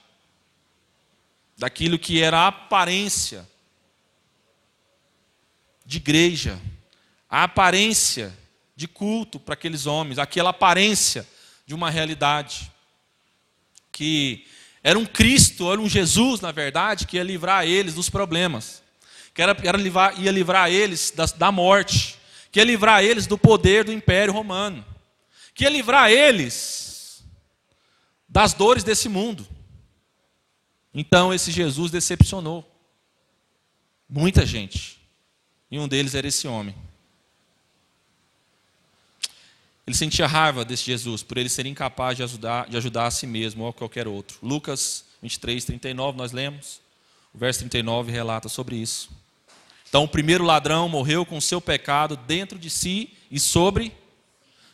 daquilo 1.58 1.98
que 1.98 2.22
era 2.22 2.38
a 2.38 2.46
aparência 2.46 3.46
de 5.84 5.98
igreja, 5.98 6.58
a 7.28 7.42
aparência 7.42 8.34
de 8.74 8.88
culto 8.88 9.38
para 9.38 9.52
aqueles 9.52 9.84
homens, 9.84 10.18
aquela 10.18 10.48
aparência 10.48 11.28
de 11.66 11.74
uma 11.74 11.90
realidade 11.90 12.72
que 13.92 14.46
era 14.86 14.98
um 14.98 15.06
Cristo, 15.06 15.72
era 15.72 15.80
um 15.80 15.88
Jesus, 15.88 16.42
na 16.42 16.52
verdade, 16.52 17.06
que 17.06 17.16
ia 17.16 17.22
livrar 17.22 17.66
eles 17.66 17.94
dos 17.94 18.10
problemas, 18.10 18.82
que 19.32 19.40
era, 19.40 19.56
era 19.64 19.78
livrar, 19.78 20.20
ia 20.20 20.30
livrar 20.30 20.70
eles 20.70 21.10
da, 21.10 21.24
da 21.24 21.50
morte, 21.50 22.18
que 22.52 22.60
ia 22.60 22.64
livrar 22.64 23.02
eles 23.02 23.26
do 23.26 23.38
poder 23.38 23.82
do 23.82 23.92
Império 23.92 24.34
Romano, 24.34 24.84
que 25.54 25.64
ia 25.64 25.70
livrar 25.70 26.10
eles 26.10 27.24
das 28.28 28.52
dores 28.52 28.84
desse 28.84 29.08
mundo. 29.08 29.48
Então 30.92 31.32
esse 31.32 31.50
Jesus 31.50 31.90
decepcionou 31.90 32.70
muita 34.06 34.44
gente. 34.44 35.00
E 35.70 35.78
um 35.78 35.88
deles 35.88 36.14
era 36.14 36.28
esse 36.28 36.46
homem. 36.46 36.74
Ele 39.86 39.96
sentia 39.96 40.26
raiva 40.26 40.64
desse 40.64 40.84
Jesus 40.84 41.22
por 41.22 41.36
ele 41.36 41.48
ser 41.48 41.66
incapaz 41.66 42.16
de 42.16 42.22
ajudar, 42.22 42.68
de 42.68 42.76
ajudar 42.76 43.06
a 43.06 43.10
si 43.10 43.26
mesmo 43.26 43.64
ou 43.64 43.70
a 43.70 43.72
qualquer 43.72 44.08
outro. 44.08 44.38
Lucas 44.42 45.04
23, 45.20 45.64
39, 45.64 46.16
nós 46.16 46.32
lemos. 46.32 46.80
O 47.34 47.38
verso 47.38 47.60
39 47.60 48.12
relata 48.12 48.48
sobre 48.48 48.76
isso. 48.76 49.10
Então, 49.88 50.04
o 50.04 50.08
primeiro 50.08 50.44
ladrão 50.44 50.88
morreu 50.88 51.26
com 51.26 51.40
seu 51.40 51.60
pecado 51.60 52.16
dentro 52.16 52.58
de 52.58 52.70
si 52.70 53.10
e 53.30 53.38
sobre. 53.38 53.92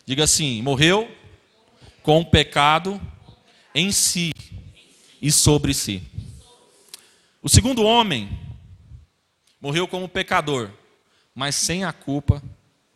Diga 0.06 0.24
assim: 0.24 0.62
morreu 0.62 1.10
com 2.02 2.20
o 2.20 2.24
pecado 2.24 3.00
em 3.74 3.92
si 3.92 4.32
e 5.20 5.30
sobre 5.30 5.74
si. 5.74 6.02
O 7.42 7.48
segundo 7.48 7.82
homem 7.82 8.38
morreu 9.60 9.86
como 9.86 10.08
pecador, 10.08 10.70
mas 11.34 11.54
sem 11.54 11.84
a 11.84 11.92
culpa 11.92 12.42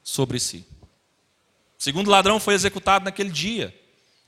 sobre 0.03 0.39
si. 0.39 0.67
O 1.79 1.83
segundo 1.83 2.11
ladrão 2.11 2.41
foi 2.41 2.55
executado 2.55 3.05
naquele 3.05 3.31
dia, 3.31 3.75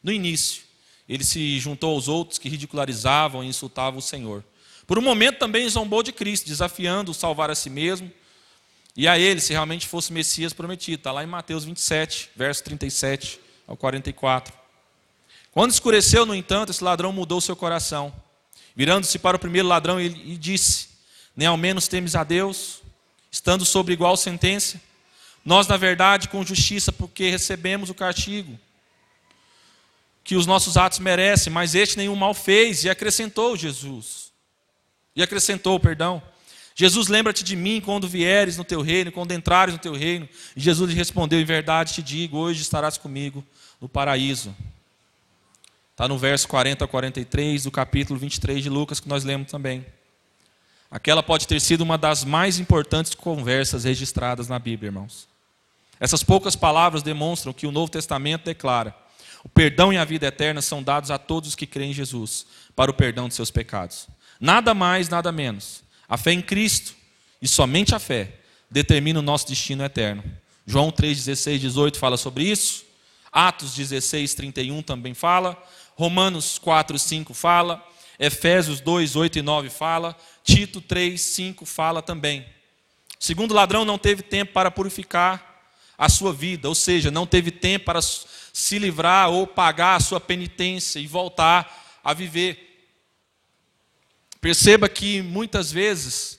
no 0.02 0.12
início. 0.12 0.62
Ele 1.08 1.24
se 1.24 1.58
juntou 1.58 1.94
aos 1.94 2.08
outros 2.08 2.38
que 2.38 2.48
ridicularizavam 2.48 3.44
e 3.44 3.48
insultavam 3.48 3.98
o 3.98 4.02
Senhor. 4.02 4.44
Por 4.86 4.98
um 4.98 5.02
momento 5.02 5.38
também 5.38 5.68
zombou 5.68 6.02
de 6.02 6.12
Cristo, 6.12 6.46
desafiando-o 6.46 7.14
salvar 7.14 7.50
a 7.50 7.54
si 7.54 7.70
mesmo 7.70 8.10
e 8.96 9.06
a 9.06 9.18
ele, 9.18 9.40
se 9.40 9.52
realmente 9.52 9.86
fosse 9.86 10.12
Messias 10.12 10.52
prometido. 10.52 11.00
Está 11.00 11.12
lá 11.12 11.22
em 11.22 11.26
Mateus 11.26 11.64
27, 11.64 12.30
verso 12.34 12.64
37 12.64 13.38
ao 13.66 13.76
44. 13.76 14.54
Quando 15.50 15.70
escureceu, 15.70 16.24
no 16.24 16.34
entanto, 16.34 16.70
esse 16.70 16.82
ladrão 16.82 17.12
mudou 17.12 17.40
seu 17.40 17.54
coração. 17.54 18.12
Virando-se 18.74 19.18
para 19.18 19.36
o 19.36 19.40
primeiro 19.40 19.68
ladrão, 19.68 20.00
ele 20.00 20.36
disse: 20.36 20.88
Nem 21.34 21.48
ao 21.48 21.56
menos 21.56 21.88
temes 21.88 22.14
a 22.14 22.24
Deus, 22.24 22.82
estando 23.30 23.64
sobre 23.64 23.92
igual 23.92 24.16
sentença? 24.16 24.80
Nós, 25.46 25.68
na 25.68 25.76
verdade, 25.76 26.28
com 26.28 26.44
justiça, 26.44 26.90
porque 26.90 27.30
recebemos 27.30 27.88
o 27.88 27.94
castigo 27.94 28.58
que 30.24 30.34
os 30.34 30.44
nossos 30.44 30.76
atos 30.76 30.98
merecem, 30.98 31.52
mas 31.52 31.76
este 31.76 31.96
nenhum 31.96 32.16
mal 32.16 32.34
fez, 32.34 32.82
e 32.82 32.90
acrescentou 32.90 33.56
Jesus. 33.56 34.32
E 35.14 35.22
acrescentou, 35.22 35.78
perdão. 35.78 36.20
Jesus, 36.74 37.06
lembra-te 37.06 37.44
de 37.44 37.54
mim 37.54 37.80
quando 37.80 38.08
vieres 38.08 38.56
no 38.56 38.64
teu 38.64 38.82
reino, 38.82 39.12
quando 39.12 39.30
entrares 39.30 39.72
no 39.72 39.78
teu 39.78 39.94
reino. 39.94 40.28
E 40.56 40.60
Jesus 40.60 40.90
lhe 40.90 40.96
respondeu: 40.96 41.40
Em 41.40 41.44
verdade 41.44 41.94
te 41.94 42.02
digo, 42.02 42.38
hoje 42.38 42.60
estarás 42.60 42.98
comigo 42.98 43.42
no 43.80 43.88
paraíso. 43.88 44.54
Está 45.92 46.08
no 46.08 46.18
verso 46.18 46.48
40 46.48 46.84
a 46.84 46.88
43 46.88 47.62
do 47.62 47.70
capítulo 47.70 48.18
23 48.18 48.64
de 48.64 48.68
Lucas, 48.68 48.98
que 48.98 49.08
nós 49.08 49.22
lemos 49.22 49.48
também. 49.48 49.86
Aquela 50.90 51.22
pode 51.22 51.46
ter 51.46 51.60
sido 51.60 51.82
uma 51.82 51.96
das 51.96 52.24
mais 52.24 52.58
importantes 52.58 53.14
conversas 53.14 53.84
registradas 53.84 54.48
na 54.48 54.58
Bíblia, 54.58 54.88
irmãos. 54.88 55.35
Essas 55.98 56.22
poucas 56.22 56.54
palavras 56.54 57.02
demonstram 57.02 57.52
que 57.52 57.66
o 57.66 57.72
Novo 57.72 57.90
Testamento 57.90 58.44
declara: 58.44 58.94
o 59.42 59.48
perdão 59.48 59.92
e 59.92 59.96
a 59.96 60.04
vida 60.04 60.26
eterna 60.26 60.60
são 60.60 60.82
dados 60.82 61.10
a 61.10 61.18
todos 61.18 61.50
os 61.50 61.54
que 61.54 61.66
creem 61.66 61.90
em 61.90 61.94
Jesus, 61.94 62.46
para 62.74 62.90
o 62.90 62.94
perdão 62.94 63.28
de 63.28 63.34
seus 63.34 63.50
pecados. 63.50 64.08
Nada 64.40 64.74
mais, 64.74 65.08
nada 65.08 65.30
menos. 65.30 65.84
A 66.08 66.16
fé 66.16 66.32
em 66.32 66.42
Cristo, 66.42 66.94
e 67.40 67.48
somente 67.48 67.94
a 67.94 67.98
fé, 67.98 68.40
determina 68.70 69.20
o 69.20 69.22
nosso 69.22 69.46
destino 69.46 69.84
eterno. 69.84 70.24
João 70.66 70.90
3, 70.90 71.24
16, 71.24 71.60
18 71.60 71.98
fala 71.98 72.16
sobre 72.16 72.44
isso. 72.44 72.84
Atos 73.30 73.74
16, 73.74 74.34
31 74.34 74.82
também 74.82 75.14
fala. 75.14 75.56
Romanos 75.94 76.58
4, 76.58 76.98
5 76.98 77.32
fala. 77.32 77.86
Efésios 78.18 78.80
2, 78.80 79.14
8 79.14 79.38
e 79.38 79.42
9 79.42 79.70
fala. 79.70 80.16
Tito 80.42 80.80
3, 80.80 81.20
5 81.20 81.64
fala 81.64 82.02
também. 82.02 82.44
Segundo 83.20 83.54
ladrão 83.54 83.84
não 83.84 83.96
teve 83.96 84.22
tempo 84.22 84.52
para 84.52 84.70
purificar 84.70 85.45
a 85.98 86.08
sua 86.08 86.32
vida, 86.32 86.68
ou 86.68 86.74
seja, 86.74 87.10
não 87.10 87.26
teve 87.26 87.50
tempo 87.50 87.86
para 87.86 88.00
se 88.02 88.78
livrar 88.78 89.30
ou 89.30 89.46
pagar 89.46 89.96
a 89.96 90.00
sua 90.00 90.20
penitência 90.20 90.98
e 90.98 91.06
voltar 91.06 92.00
a 92.02 92.12
viver. 92.12 92.88
Perceba 94.40 94.88
que 94.88 95.22
muitas 95.22 95.72
vezes, 95.72 96.38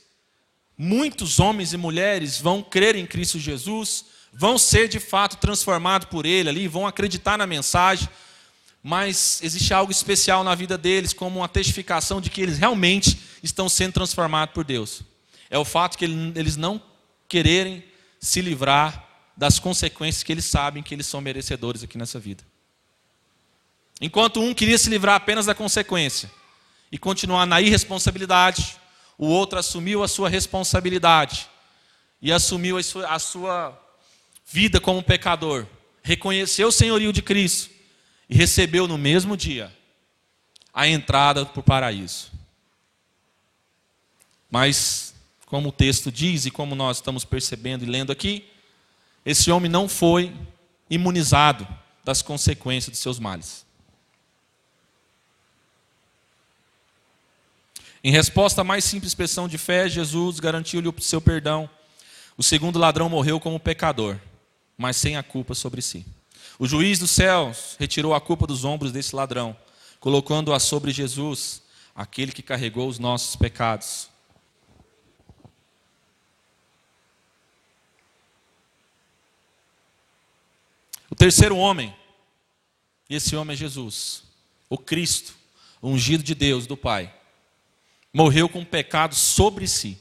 muitos 0.77 1.39
homens 1.39 1.73
e 1.73 1.77
mulheres 1.77 2.39
vão 2.39 2.61
crer 2.61 2.95
em 2.95 3.05
Cristo 3.05 3.39
Jesus, 3.39 4.05
vão 4.31 4.57
ser 4.57 4.87
de 4.87 4.99
fato 4.99 5.37
transformados 5.37 6.07
por 6.07 6.25
Ele 6.25 6.49
ali, 6.49 6.67
vão 6.67 6.85
acreditar 6.85 7.37
na 7.37 7.47
mensagem, 7.47 8.07
mas 8.83 9.39
existe 9.41 9.73
algo 9.73 9.91
especial 9.91 10.43
na 10.43 10.53
vida 10.55 10.77
deles, 10.77 11.11
como 11.11 11.39
uma 11.39 11.49
testificação 11.49 12.21
de 12.21 12.29
que 12.29 12.41
eles 12.41 12.57
realmente 12.57 13.19
estão 13.41 13.67
sendo 13.67 13.93
transformados 13.93 14.53
por 14.53 14.63
Deus. 14.63 15.01
É 15.49 15.57
o 15.57 15.65
fato 15.65 15.97
que 15.97 16.05
eles 16.05 16.55
não 16.55 16.81
quererem 17.27 17.83
se 18.19 18.41
livrar 18.41 19.06
das 19.37 19.59
consequências 19.59 20.23
que 20.23 20.31
eles 20.31 20.45
sabem 20.45 20.81
que 20.81 20.95
eles 20.95 21.05
são 21.05 21.21
merecedores 21.21 21.83
aqui 21.83 21.95
nessa 21.97 22.19
vida. 22.19 22.43
Enquanto 24.01 24.41
um 24.41 24.53
queria 24.53 24.77
se 24.77 24.89
livrar 24.89 25.15
apenas 25.15 25.45
da 25.45 25.53
consequência 25.53 26.29
e 26.91 26.97
continuar 26.97 27.45
na 27.45 27.61
irresponsabilidade, 27.61 28.77
o 29.17 29.27
outro 29.27 29.59
assumiu 29.59 30.01
a 30.01 30.07
sua 30.07 30.27
responsabilidade 30.27 31.47
e 32.19 32.31
assumiu 32.31 32.77
a 32.77 32.83
sua, 32.83 33.07
a 33.07 33.19
sua 33.19 33.79
vida 34.45 34.79
como 34.79 35.03
pecador, 35.03 35.67
reconheceu 36.01 36.69
o 36.69 36.71
senhorio 36.71 37.13
de 37.13 37.21
Cristo 37.21 37.69
e 38.27 38.35
recebeu 38.35 38.87
no 38.87 38.97
mesmo 38.97 39.37
dia 39.37 39.71
a 40.73 40.87
entrada 40.87 41.45
para 41.45 41.59
o 41.59 41.63
paraíso. 41.63 42.31
Mas, 44.49 45.13
como 45.45 45.69
o 45.69 45.71
texto 45.71 46.11
diz 46.11 46.45
e 46.45 46.51
como 46.51 46.75
nós 46.75 46.97
estamos 46.97 47.25
percebendo 47.25 47.83
e 47.83 47.87
lendo 47.87 48.11
aqui, 48.11 48.47
esse 49.27 49.51
homem 49.51 49.69
não 49.69 49.89
foi 49.89 50.33
imunizado 50.89 51.67
das 52.01 52.21
consequências 52.21 52.95
de 52.95 52.97
seus 52.97 53.19
males. 53.19 53.65
Em 58.01 58.09
resposta 58.09 58.61
à 58.61 58.63
mais 58.63 58.85
simples 58.85 59.09
expressão 59.09 59.45
de 59.45 59.57
fé, 59.57 59.89
Jesus 59.89 60.39
garantiu-lhe 60.39 60.87
o 60.87 60.95
seu 61.01 61.19
perdão. 61.19 61.69
O 62.37 62.43
segundo 62.43 62.79
ladrão 62.79 63.09
morreu 63.09 63.37
como 63.37 63.59
pecador, 63.59 64.17
mas 64.77 64.95
sem 64.95 65.17
a 65.17 65.23
culpa 65.23 65.53
sobre 65.53 65.81
si. 65.81 66.05
O 66.57 66.65
juiz 66.65 66.97
dos 66.97 67.11
céus 67.11 67.75
retirou 67.77 68.13
a 68.13 68.21
culpa 68.21 68.47
dos 68.47 68.63
ombros 68.63 68.93
desse 68.93 69.13
ladrão, 69.13 69.57
colocando-a 69.99 70.57
sobre 70.57 70.93
Jesus, 70.93 71.61
aquele 71.93 72.31
que 72.31 72.41
carregou 72.41 72.87
os 72.87 72.97
nossos 72.97 73.35
pecados. 73.35 74.07
O 81.09 81.15
terceiro 81.15 81.55
homem, 81.57 81.95
e 83.09 83.15
esse 83.15 83.35
homem 83.35 83.53
é 83.53 83.57
Jesus, 83.57 84.23
o 84.69 84.77
Cristo, 84.77 85.35
ungido 85.81 86.23
de 86.23 86.35
Deus, 86.35 86.67
do 86.67 86.75
Pai, 86.75 87.13
morreu 88.13 88.49
com 88.49 88.65
pecado 88.65 89.15
sobre 89.15 89.67
si, 89.67 89.97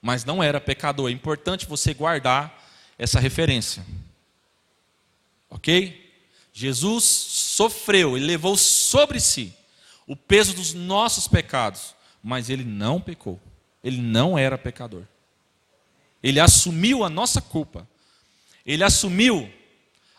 mas 0.00 0.24
não 0.24 0.42
era 0.42 0.60
pecador. 0.60 1.08
É 1.08 1.12
importante 1.12 1.66
você 1.66 1.94
guardar 1.94 2.66
essa 2.98 3.18
referência. 3.18 3.84
Ok? 5.48 6.12
Jesus 6.52 7.04
sofreu, 7.04 8.16
ele 8.16 8.26
levou 8.26 8.56
sobre 8.56 9.20
si 9.20 9.54
o 10.06 10.16
peso 10.16 10.54
dos 10.54 10.72
nossos 10.74 11.28
pecados, 11.28 11.94
mas 12.22 12.50
ele 12.50 12.64
não 12.64 13.00
pecou. 13.00 13.40
Ele 13.84 14.00
não 14.00 14.36
era 14.36 14.58
pecador. 14.58 15.04
Ele 16.22 16.40
assumiu 16.40 17.04
a 17.04 17.08
nossa 17.08 17.40
culpa. 17.40 17.86
Ele 18.66 18.82
assumiu 18.82 19.48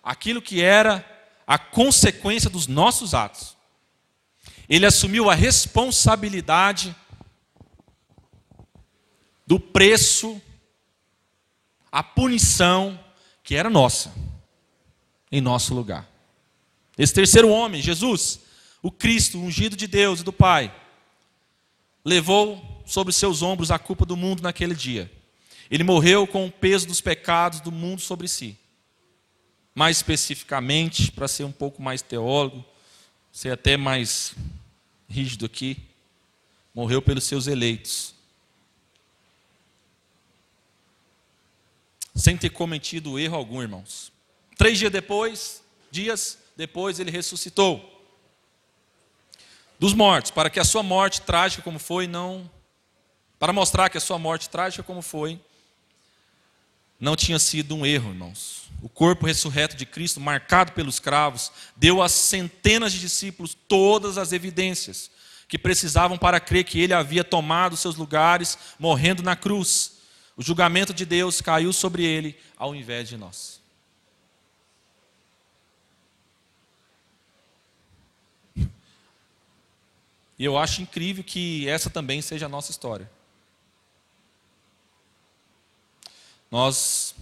aquilo 0.03 0.41
que 0.41 0.61
era 0.61 1.05
a 1.45 1.57
consequência 1.57 2.49
dos 2.49 2.67
nossos 2.67 3.13
atos. 3.13 3.57
Ele 4.67 4.85
assumiu 4.85 5.29
a 5.29 5.35
responsabilidade 5.35 6.95
do 9.47 9.59
preço, 9.59 10.39
a 11.91 12.03
punição 12.03 12.99
que 13.43 13.55
era 13.55 13.67
nossa, 13.67 14.13
em 15.31 15.41
nosso 15.41 15.73
lugar. 15.73 16.07
Esse 16.95 17.13
terceiro 17.13 17.49
homem, 17.49 17.81
Jesus, 17.81 18.41
o 18.81 18.91
Cristo, 18.91 19.39
ungido 19.39 19.75
de 19.75 19.87
Deus 19.87 20.19
e 20.19 20.23
do 20.23 20.31
Pai, 20.31 20.71
levou 22.05 22.83
sobre 22.85 23.11
seus 23.11 23.41
ombros 23.41 23.71
a 23.71 23.79
culpa 23.79 24.05
do 24.05 24.15
mundo 24.15 24.43
naquele 24.43 24.75
dia. 24.75 25.11
Ele 25.71 25.83
morreu 25.83 26.27
com 26.27 26.45
o 26.45 26.51
peso 26.51 26.87
dos 26.87 27.01
pecados 27.01 27.59
do 27.59 27.71
mundo 27.71 28.01
sobre 28.01 28.27
si. 28.27 28.57
Mais 29.73 29.97
especificamente, 29.97 31.11
para 31.11 31.27
ser 31.27 31.43
um 31.43 31.51
pouco 31.51 31.81
mais 31.81 32.01
teólogo, 32.01 32.65
ser 33.31 33.51
até 33.51 33.77
mais 33.77 34.33
rígido 35.09 35.45
aqui, 35.45 35.77
morreu 36.73 37.01
pelos 37.01 37.23
seus 37.23 37.47
eleitos. 37.47 38.13
Sem 42.15 42.35
ter 42.35 42.49
cometido 42.49 43.17
erro 43.17 43.35
algum, 43.35 43.61
irmãos. 43.61 44.11
Três 44.57 44.77
dias 44.77 44.91
depois, 44.91 45.63
dias 45.89 46.37
depois, 46.57 46.99
ele 46.99 47.11
ressuscitou 47.11 47.99
dos 49.79 49.93
mortos, 49.93 50.29
para 50.29 50.49
que 50.49 50.59
a 50.59 50.65
sua 50.65 50.83
morte 50.83 51.21
trágica 51.21 51.63
como 51.63 51.79
foi, 51.79 52.05
não. 52.05 52.51
Para 53.39 53.53
mostrar 53.53 53.89
que 53.89 53.97
a 53.97 54.01
sua 54.01 54.19
morte 54.19 54.49
trágica 54.49 54.83
como 54.83 55.01
foi, 55.01 55.39
não 56.99 57.15
tinha 57.15 57.39
sido 57.39 57.73
um 57.73 57.85
erro, 57.85 58.09
irmãos. 58.09 58.68
O 58.81 58.87
corpo 58.87 59.25
ressurreto 59.25 59.75
de 59.75 59.85
Cristo, 59.85 60.19
marcado 60.19 60.71
pelos 60.71 60.99
cravos, 60.99 61.51
deu 61.75 62.01
às 62.01 62.11
centenas 62.11 62.93
de 62.93 62.99
discípulos 62.99 63.55
todas 63.67 64.17
as 64.17 64.31
evidências 64.31 65.11
que 65.47 65.57
precisavam 65.57 66.17
para 66.17 66.39
crer 66.39 66.63
que 66.63 66.79
ele 66.79 66.93
havia 66.93 67.23
tomado 67.23 67.75
seus 67.75 67.95
lugares, 67.95 68.57
morrendo 68.77 69.23
na 69.23 69.35
cruz. 69.35 69.99
O 70.37 70.43
julgamento 70.43 70.93
de 70.93 71.05
Deus 71.05 71.41
caiu 71.41 71.73
sobre 71.73 72.05
ele 72.05 72.37
ao 72.55 72.75
invés 72.75 73.09
de 73.09 73.17
nós. 73.17 73.59
E 80.39 80.45
eu 80.45 80.57
acho 80.57 80.81
incrível 80.81 81.21
que 81.21 81.67
essa 81.67 81.89
também 81.89 82.21
seja 82.21 82.45
a 82.45 82.49
nossa 82.49 82.71
história. 82.71 83.11
Nós, 86.49 87.13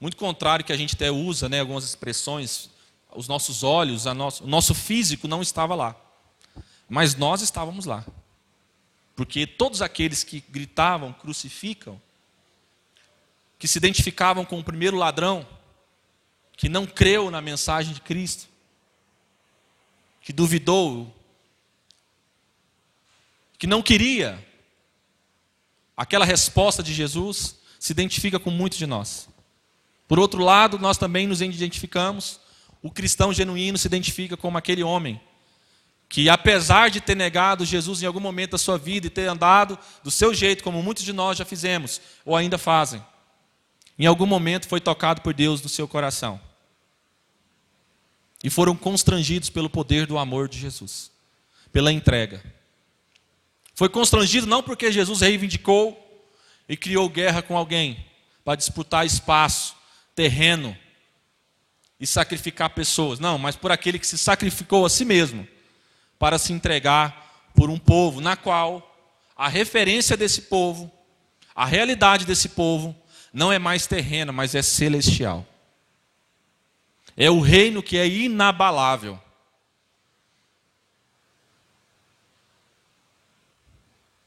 muito 0.00 0.16
contrário 0.16 0.64
que 0.64 0.72
a 0.72 0.76
gente 0.76 0.94
até 0.94 1.10
usa, 1.10 1.48
né, 1.48 1.60
algumas 1.60 1.84
expressões, 1.84 2.70
os 3.14 3.26
nossos 3.26 3.62
olhos, 3.62 4.04
nosso, 4.04 4.44
o 4.44 4.46
nosso 4.46 4.74
físico 4.74 5.26
não 5.26 5.42
estava 5.42 5.74
lá. 5.74 5.96
Mas 6.88 7.14
nós 7.14 7.42
estávamos 7.42 7.84
lá. 7.84 8.04
Porque 9.16 9.46
todos 9.46 9.82
aqueles 9.82 10.22
que 10.22 10.40
gritavam, 10.48 11.12
crucificam, 11.12 12.00
que 13.58 13.66
se 13.66 13.78
identificavam 13.78 14.44
com 14.44 14.58
o 14.58 14.64
primeiro 14.64 14.96
ladrão, 14.96 15.46
que 16.56 16.68
não 16.68 16.86
creu 16.86 17.30
na 17.30 17.40
mensagem 17.40 17.92
de 17.92 18.00
Cristo, 18.00 18.48
que 20.20 20.32
duvidou 20.32 21.14
que 23.58 23.66
não 23.66 23.82
queria 23.82 24.46
aquela 25.96 26.24
resposta 26.24 26.80
de 26.80 26.94
Jesus, 26.94 27.56
se 27.78 27.90
identifica 27.90 28.38
com 28.38 28.50
muitos 28.50 28.78
de 28.78 28.86
nós. 28.86 29.28
Por 30.08 30.18
outro 30.18 30.42
lado, 30.42 30.78
nós 30.78 30.96
também 30.96 31.26
nos 31.26 31.42
identificamos, 31.42 32.40
o 32.82 32.90
cristão 32.90 33.32
genuíno 33.32 33.76
se 33.76 33.86
identifica 33.86 34.36
como 34.36 34.58
aquele 34.58 34.82
homem 34.82 35.20
que, 36.08 36.30
apesar 36.30 36.88
de 36.88 37.00
ter 37.00 37.14
negado 37.14 37.66
Jesus 37.66 38.02
em 38.02 38.06
algum 38.06 38.20
momento 38.20 38.52
da 38.52 38.58
sua 38.58 38.78
vida 38.78 39.06
e 39.06 39.10
ter 39.10 39.26
andado 39.26 39.78
do 40.02 40.10
seu 40.10 40.32
jeito, 40.32 40.64
como 40.64 40.82
muitos 40.82 41.04
de 41.04 41.12
nós 41.12 41.36
já 41.36 41.44
fizemos 41.44 42.00
ou 42.24 42.34
ainda 42.34 42.56
fazem, 42.56 43.04
em 43.98 44.06
algum 44.06 44.24
momento 44.24 44.66
foi 44.66 44.80
tocado 44.80 45.20
por 45.20 45.34
Deus 45.34 45.60
no 45.60 45.68
seu 45.68 45.86
coração. 45.86 46.40
E 48.42 48.48
foram 48.48 48.74
constrangidos 48.74 49.50
pelo 49.50 49.68
poder 49.68 50.06
do 50.06 50.16
amor 50.16 50.48
de 50.48 50.58
Jesus, 50.58 51.10
pela 51.70 51.92
entrega. 51.92 52.42
Foi 53.74 53.88
constrangido 53.88 54.46
não 54.46 54.62
porque 54.62 54.90
Jesus 54.90 55.20
reivindicou 55.20 56.24
e 56.68 56.76
criou 56.76 57.08
guerra 57.08 57.42
com 57.42 57.56
alguém 57.56 58.06
para 58.44 58.56
disputar 58.56 59.04
espaço, 59.04 59.76
terreno 60.18 60.76
e 62.00 62.04
sacrificar 62.04 62.70
pessoas. 62.70 63.20
Não, 63.20 63.38
mas 63.38 63.54
por 63.54 63.70
aquele 63.70 64.00
que 64.00 64.06
se 64.06 64.18
sacrificou 64.18 64.84
a 64.84 64.90
si 64.90 65.04
mesmo 65.04 65.46
para 66.18 66.40
se 66.40 66.52
entregar 66.52 67.48
por 67.54 67.70
um 67.70 67.78
povo 67.78 68.20
na 68.20 68.36
qual 68.36 68.84
a 69.36 69.46
referência 69.46 70.16
desse 70.16 70.42
povo, 70.42 70.90
a 71.54 71.64
realidade 71.64 72.26
desse 72.26 72.48
povo 72.48 72.96
não 73.32 73.52
é 73.52 73.60
mais 73.60 73.86
terrena, 73.86 74.32
mas 74.32 74.56
é 74.56 74.62
celestial. 74.62 75.46
É 77.16 77.30
o 77.30 77.38
reino 77.38 77.80
que 77.80 77.96
é 77.96 78.08
inabalável. 78.08 79.20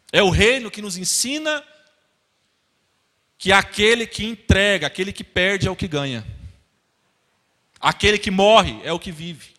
É 0.10 0.24
o 0.24 0.30
reino 0.30 0.72
que 0.72 0.82
nos 0.82 0.96
ensina 0.96 1.62
que 3.42 3.52
aquele 3.52 4.06
que 4.06 4.24
entrega, 4.24 4.86
aquele 4.86 5.12
que 5.12 5.24
perde 5.24 5.68
é 5.68 5.72
o 5.72 5.76
que 5.76 5.88
ganha. 5.88 6.24
Aquele 7.80 8.20
que 8.20 8.30
morre 8.30 8.80
é 8.84 8.94
o 8.94 9.00
que 9.00 9.12
vive. 9.12 9.56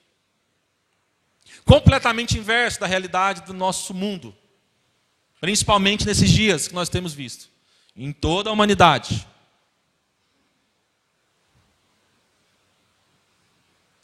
Completamente 1.65 2.39
inverso 2.39 2.79
da 2.79 2.87
realidade 2.87 3.43
do 3.43 3.53
nosso 3.53 3.93
mundo. 3.93 4.33
Principalmente 5.41 6.07
nesses 6.07 6.31
dias 6.31 6.69
que 6.69 6.75
nós 6.75 6.89
temos 6.89 7.13
visto. 7.13 7.49
Em 7.97 8.13
toda 8.13 8.51
a 8.51 8.53
humanidade. 8.53 9.27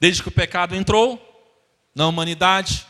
Desde 0.00 0.24
que 0.24 0.28
o 0.28 0.32
pecado 0.32 0.74
entrou 0.74 1.24
na 1.94 2.08
humanidade, 2.08 2.84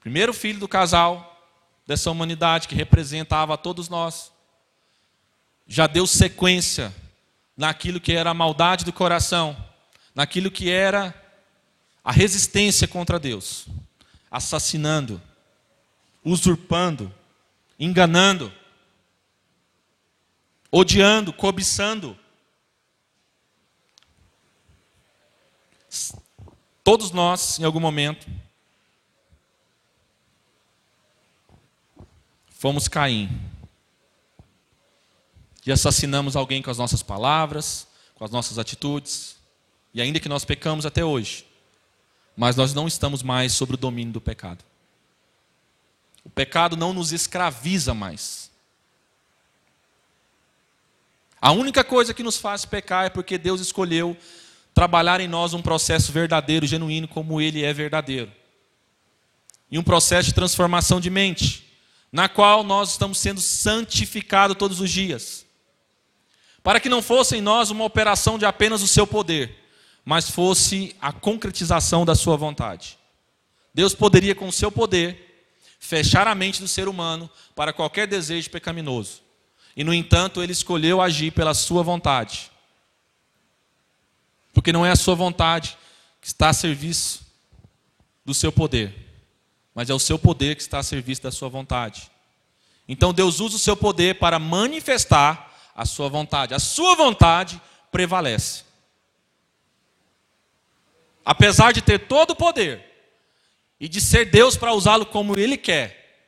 primeiro 0.00 0.32
filho 0.32 0.60
do 0.60 0.66
casal 0.66 1.46
dessa 1.86 2.10
humanidade 2.10 2.68
que 2.68 2.74
representava 2.74 3.52
a 3.52 3.58
todos 3.58 3.90
nós, 3.90 4.32
já 5.68 5.86
deu 5.86 6.06
sequência 6.06 6.94
naquilo 7.54 8.00
que 8.00 8.12
era 8.12 8.30
a 8.30 8.34
maldade 8.34 8.86
do 8.86 8.92
coração, 8.92 9.54
naquilo 10.14 10.50
que 10.50 10.70
era 10.70 11.14
a 12.02 12.10
resistência 12.10 12.88
contra 12.88 13.18
Deus, 13.18 13.66
assassinando, 14.30 15.20
usurpando, 16.24 17.14
enganando, 17.78 18.50
odiando, 20.72 21.34
cobiçando. 21.34 22.18
Todos 26.82 27.10
nós, 27.10 27.58
em 27.58 27.64
algum 27.64 27.80
momento, 27.80 28.26
fomos 32.48 32.88
Caim. 32.88 33.47
E 35.68 35.70
assassinamos 35.70 36.34
alguém 36.34 36.62
com 36.62 36.70
as 36.70 36.78
nossas 36.78 37.02
palavras, 37.02 37.86
com 38.14 38.24
as 38.24 38.30
nossas 38.30 38.58
atitudes, 38.58 39.36
e 39.92 40.00
ainda 40.00 40.18
que 40.18 40.26
nós 40.26 40.42
pecamos 40.42 40.86
até 40.86 41.04
hoje, 41.04 41.44
mas 42.34 42.56
nós 42.56 42.72
não 42.72 42.88
estamos 42.88 43.22
mais 43.22 43.52
sob 43.52 43.74
o 43.74 43.76
domínio 43.76 44.14
do 44.14 44.18
pecado. 44.18 44.64
O 46.24 46.30
pecado 46.30 46.74
não 46.74 46.94
nos 46.94 47.12
escraviza 47.12 47.92
mais. 47.92 48.50
A 51.38 51.52
única 51.52 51.84
coisa 51.84 52.14
que 52.14 52.22
nos 52.22 52.38
faz 52.38 52.64
pecar 52.64 53.04
é 53.04 53.10
porque 53.10 53.36
Deus 53.36 53.60
escolheu 53.60 54.16
trabalhar 54.72 55.20
em 55.20 55.28
nós 55.28 55.52
um 55.52 55.60
processo 55.60 56.10
verdadeiro, 56.10 56.66
genuíno, 56.66 57.06
como 57.06 57.42
Ele 57.42 57.62
é 57.62 57.74
verdadeiro. 57.74 58.32
E 59.70 59.78
um 59.78 59.82
processo 59.82 60.30
de 60.30 60.34
transformação 60.34 60.98
de 60.98 61.10
mente 61.10 61.78
na 62.10 62.26
qual 62.26 62.64
nós 62.64 62.92
estamos 62.92 63.18
sendo 63.18 63.42
santificados 63.42 64.56
todos 64.56 64.80
os 64.80 64.90
dias. 64.90 65.46
Para 66.62 66.80
que 66.80 66.88
não 66.88 67.02
fosse 67.02 67.36
em 67.36 67.40
nós 67.40 67.70
uma 67.70 67.84
operação 67.84 68.38
de 68.38 68.44
apenas 68.44 68.82
o 68.82 68.88
seu 68.88 69.06
poder, 69.06 69.56
mas 70.04 70.30
fosse 70.30 70.94
a 71.00 71.12
concretização 71.12 72.04
da 72.04 72.14
sua 72.14 72.36
vontade. 72.36 72.98
Deus 73.72 73.94
poderia, 73.94 74.34
com 74.34 74.48
o 74.48 74.52
seu 74.52 74.70
poder, 74.70 75.46
fechar 75.78 76.26
a 76.26 76.34
mente 76.34 76.60
do 76.60 76.68
ser 76.68 76.88
humano 76.88 77.30
para 77.54 77.72
qualquer 77.72 78.06
desejo 78.06 78.50
pecaminoso. 78.50 79.22
E, 79.76 79.84
no 79.84 79.94
entanto, 79.94 80.42
ele 80.42 80.52
escolheu 80.52 81.00
agir 81.00 81.30
pela 81.30 81.54
sua 81.54 81.82
vontade. 81.82 82.50
Porque 84.52 84.72
não 84.72 84.84
é 84.84 84.90
a 84.90 84.96
sua 84.96 85.14
vontade 85.14 85.78
que 86.20 86.26
está 86.26 86.48
a 86.48 86.52
serviço 86.52 87.24
do 88.24 88.34
seu 88.34 88.50
poder 88.50 89.08
mas 89.78 89.88
é 89.88 89.94
o 89.94 89.98
seu 90.00 90.18
poder 90.18 90.56
que 90.56 90.62
está 90.62 90.80
a 90.80 90.82
serviço 90.82 91.22
da 91.22 91.30
sua 91.30 91.48
vontade. 91.48 92.10
Então 92.88 93.14
Deus 93.14 93.38
usa 93.38 93.54
o 93.54 93.60
seu 93.60 93.76
poder 93.76 94.16
para 94.16 94.36
manifestar 94.36 95.47
a 95.78 95.86
sua 95.86 96.08
vontade. 96.08 96.54
A 96.54 96.58
sua 96.58 96.96
vontade 96.96 97.62
prevalece. 97.92 98.64
apesar 101.24 101.72
de 101.72 101.82
ter 101.82 102.06
todo 102.06 102.30
o 102.30 102.36
poder 102.36 102.82
e 103.78 103.86
de 103.86 104.00
ser 104.00 104.30
Deus 104.30 104.56
para 104.56 104.72
usá-lo 104.72 105.04
como 105.04 105.38
Ele 105.38 105.58
quer, 105.58 106.24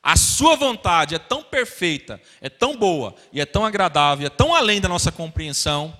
a 0.00 0.16
sua 0.16 0.54
vontade 0.54 1.16
é 1.16 1.18
tão 1.18 1.42
perfeita, 1.42 2.22
é 2.40 2.48
tão 2.48 2.76
boa 2.76 3.16
e 3.32 3.40
é 3.40 3.44
tão 3.44 3.64
agradável, 3.64 4.28
é 4.28 4.30
tão 4.30 4.54
além 4.54 4.80
da 4.80 4.88
nossa 4.88 5.10
compreensão, 5.10 5.92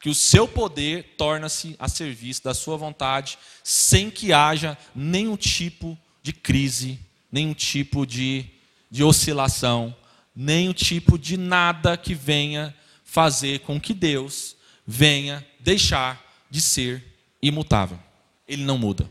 que 0.00 0.08
o 0.08 0.14
seu 0.14 0.48
poder 0.48 1.14
torna-se 1.18 1.76
a 1.78 1.86
serviço 1.86 2.42
da 2.42 2.54
sua 2.54 2.78
vontade, 2.78 3.38
sem 3.62 4.10
que 4.10 4.32
haja 4.32 4.78
nenhum 4.94 5.36
tipo 5.36 5.96
de 6.22 6.32
crise, 6.32 6.98
nenhum 7.30 7.52
tipo 7.52 8.06
de, 8.06 8.46
de 8.90 9.04
oscilação, 9.04 9.94
nenhum 10.34 10.72
tipo 10.72 11.18
de 11.18 11.36
nada 11.36 11.96
que 11.96 12.14
venha 12.14 12.74
fazer 13.04 13.60
com 13.60 13.80
que 13.80 13.94
Deus 13.94 14.56
venha 14.86 15.46
deixar 15.60 16.22
de 16.50 16.60
ser 16.60 17.04
imutável. 17.40 17.98
Ele 18.46 18.64
não 18.64 18.76
muda. 18.76 19.08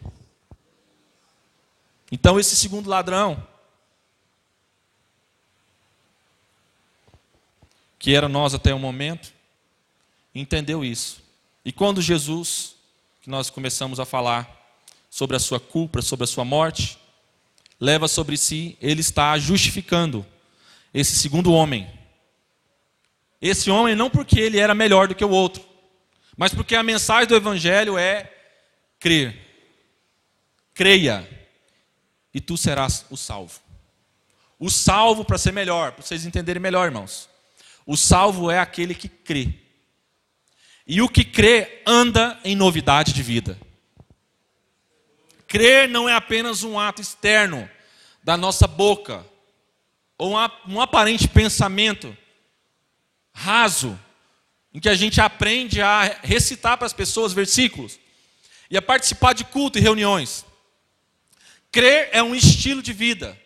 Então, 2.11 2.39
esse 2.39 2.55
segundo 2.55 2.89
ladrão, 2.89 3.47
que 7.97 8.13
era 8.13 8.27
nós 8.27 8.53
até 8.53 8.73
o 8.73 8.79
momento, 8.79 9.33
entendeu 10.35 10.83
isso. 10.83 11.23
E 11.65 11.71
quando 11.71 12.01
Jesus, 12.01 12.75
que 13.21 13.29
nós 13.29 13.49
começamos 13.49 13.99
a 13.99 14.05
falar 14.05 14.61
sobre 15.09 15.35
a 15.35 15.39
sua 15.39 15.59
culpa, 15.59 16.01
sobre 16.01 16.25
a 16.25 16.27
sua 16.27 16.43
morte, 16.43 16.99
leva 17.79 18.07
sobre 18.07 18.35
si, 18.35 18.77
ele 18.81 19.01
está 19.01 19.37
justificando 19.39 20.25
esse 20.93 21.15
segundo 21.15 21.51
homem. 21.51 21.89
Esse 23.41 23.69
homem 23.69 23.95
não 23.95 24.09
porque 24.09 24.39
ele 24.39 24.59
era 24.59 24.75
melhor 24.75 25.07
do 25.07 25.15
que 25.15 25.25
o 25.25 25.29
outro, 25.29 25.63
mas 26.37 26.53
porque 26.53 26.75
a 26.75 26.83
mensagem 26.83 27.27
do 27.27 27.35
evangelho 27.35 27.97
é 27.97 28.31
crer. 28.99 29.37
Creia 30.73 31.27
e 32.33 32.39
tu 32.39 32.55
serás 32.57 33.05
o 33.09 33.17
salvo. 33.17 33.59
O 34.57 34.69
salvo 34.69 35.25
para 35.25 35.37
ser 35.37 35.51
melhor, 35.51 35.91
para 35.91 36.05
vocês 36.05 36.25
entenderem 36.25 36.61
melhor, 36.61 36.85
irmãos. 36.85 37.29
O 37.85 37.97
salvo 37.97 38.49
é 38.49 38.59
aquele 38.59 38.95
que 38.95 39.09
crê. 39.09 39.53
E 40.87 41.01
o 41.01 41.09
que 41.09 41.23
crê 41.23 41.81
anda 41.85 42.39
em 42.43 42.55
novidade 42.55 43.13
de 43.13 43.21
vida. 43.21 43.57
Crer 45.47 45.87
não 45.87 46.07
é 46.07 46.13
apenas 46.13 46.63
um 46.63 46.79
ato 46.79 47.01
externo 47.01 47.69
da 48.23 48.37
nossa 48.37 48.65
boca, 48.67 49.25
ou 50.17 50.33
um 50.67 50.81
aparente 50.81 51.27
pensamento 51.27 52.15
raso, 53.33 53.99
em 54.73 54.79
que 54.79 54.89
a 54.89 54.95
gente 54.95 55.19
aprende 55.19 55.81
a 55.81 56.19
recitar 56.23 56.77
para 56.77 56.87
as 56.87 56.93
pessoas 56.93 57.33
versículos 57.33 57.99
e 58.69 58.77
a 58.77 58.81
participar 58.81 59.33
de 59.33 59.43
culto 59.43 59.77
e 59.77 59.81
reuniões. 59.81 60.45
Crer 61.71 62.09
é 62.11 62.21
um 62.21 62.35
estilo 62.35 62.81
de 62.81 62.93
vida. 62.93 63.37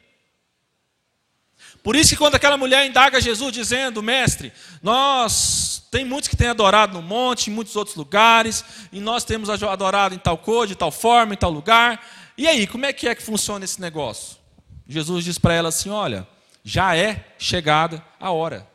Por 1.83 1.95
isso 1.95 2.09
que 2.09 2.17
quando 2.17 2.35
aquela 2.35 2.57
mulher 2.57 2.85
indaga 2.85 3.21
Jesus 3.21 3.53
dizendo, 3.53 4.03
mestre, 4.03 4.51
nós 4.83 5.87
tem 5.89 6.03
muitos 6.03 6.27
que 6.27 6.35
têm 6.35 6.49
adorado 6.49 6.93
no 6.93 7.01
monte, 7.01 7.49
em 7.49 7.53
muitos 7.53 7.75
outros 7.77 7.95
lugares, 7.95 8.63
e 8.91 8.99
nós 8.99 9.23
temos 9.23 9.49
adorado 9.49 10.13
em 10.13 10.17
tal 10.17 10.37
cor, 10.37 10.67
de 10.67 10.75
tal 10.75 10.91
forma, 10.91 11.33
em 11.33 11.37
tal 11.37 11.49
lugar. 11.49 12.05
E 12.37 12.45
aí, 12.45 12.67
como 12.67 12.85
é 12.85 12.91
que 12.91 13.07
é 13.07 13.15
que 13.15 13.23
funciona 13.23 13.63
esse 13.63 13.79
negócio? 13.79 14.37
Jesus 14.85 15.23
diz 15.23 15.37
para 15.37 15.53
ela 15.53 15.69
assim: 15.69 15.89
olha, 15.89 16.27
já 16.67 16.97
é 16.97 17.25
chegada 17.39 18.03
a 18.19 18.29
hora 18.29 18.67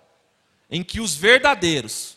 em 0.70 0.82
que 0.82 0.98
os 0.98 1.14
verdadeiros 1.14 2.16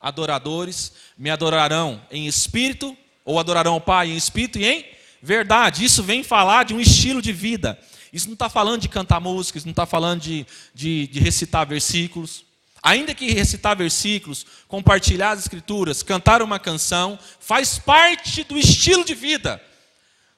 adoradores 0.00 0.94
me 1.18 1.28
adorarão 1.28 2.00
em 2.10 2.26
espírito, 2.26 2.96
ou 3.22 3.38
adorarão 3.38 3.76
o 3.76 3.80
Pai 3.82 4.08
em 4.08 4.16
espírito 4.16 4.58
e 4.58 4.64
em 4.64 4.86
verdade. 5.20 5.84
Isso 5.84 6.02
vem 6.02 6.22
falar 6.24 6.64
de 6.64 6.72
um 6.72 6.80
estilo 6.80 7.20
de 7.20 7.34
vida. 7.34 7.78
Isso 8.10 8.28
não 8.28 8.32
está 8.32 8.48
falando 8.48 8.80
de 8.80 8.88
cantar 8.88 9.20
músicas, 9.20 9.62
não 9.62 9.72
está 9.72 9.84
falando 9.84 10.22
de, 10.22 10.46
de, 10.74 11.06
de 11.08 11.20
recitar 11.20 11.66
versículos. 11.66 12.42
Ainda 12.82 13.14
que 13.14 13.30
recitar 13.30 13.76
versículos, 13.76 14.46
compartilhar 14.66 15.32
as 15.32 15.40
escrituras, 15.40 16.02
cantar 16.02 16.40
uma 16.40 16.58
canção, 16.58 17.18
faz 17.38 17.78
parte 17.78 18.42
do 18.42 18.56
estilo 18.56 19.04
de 19.04 19.14
vida 19.14 19.62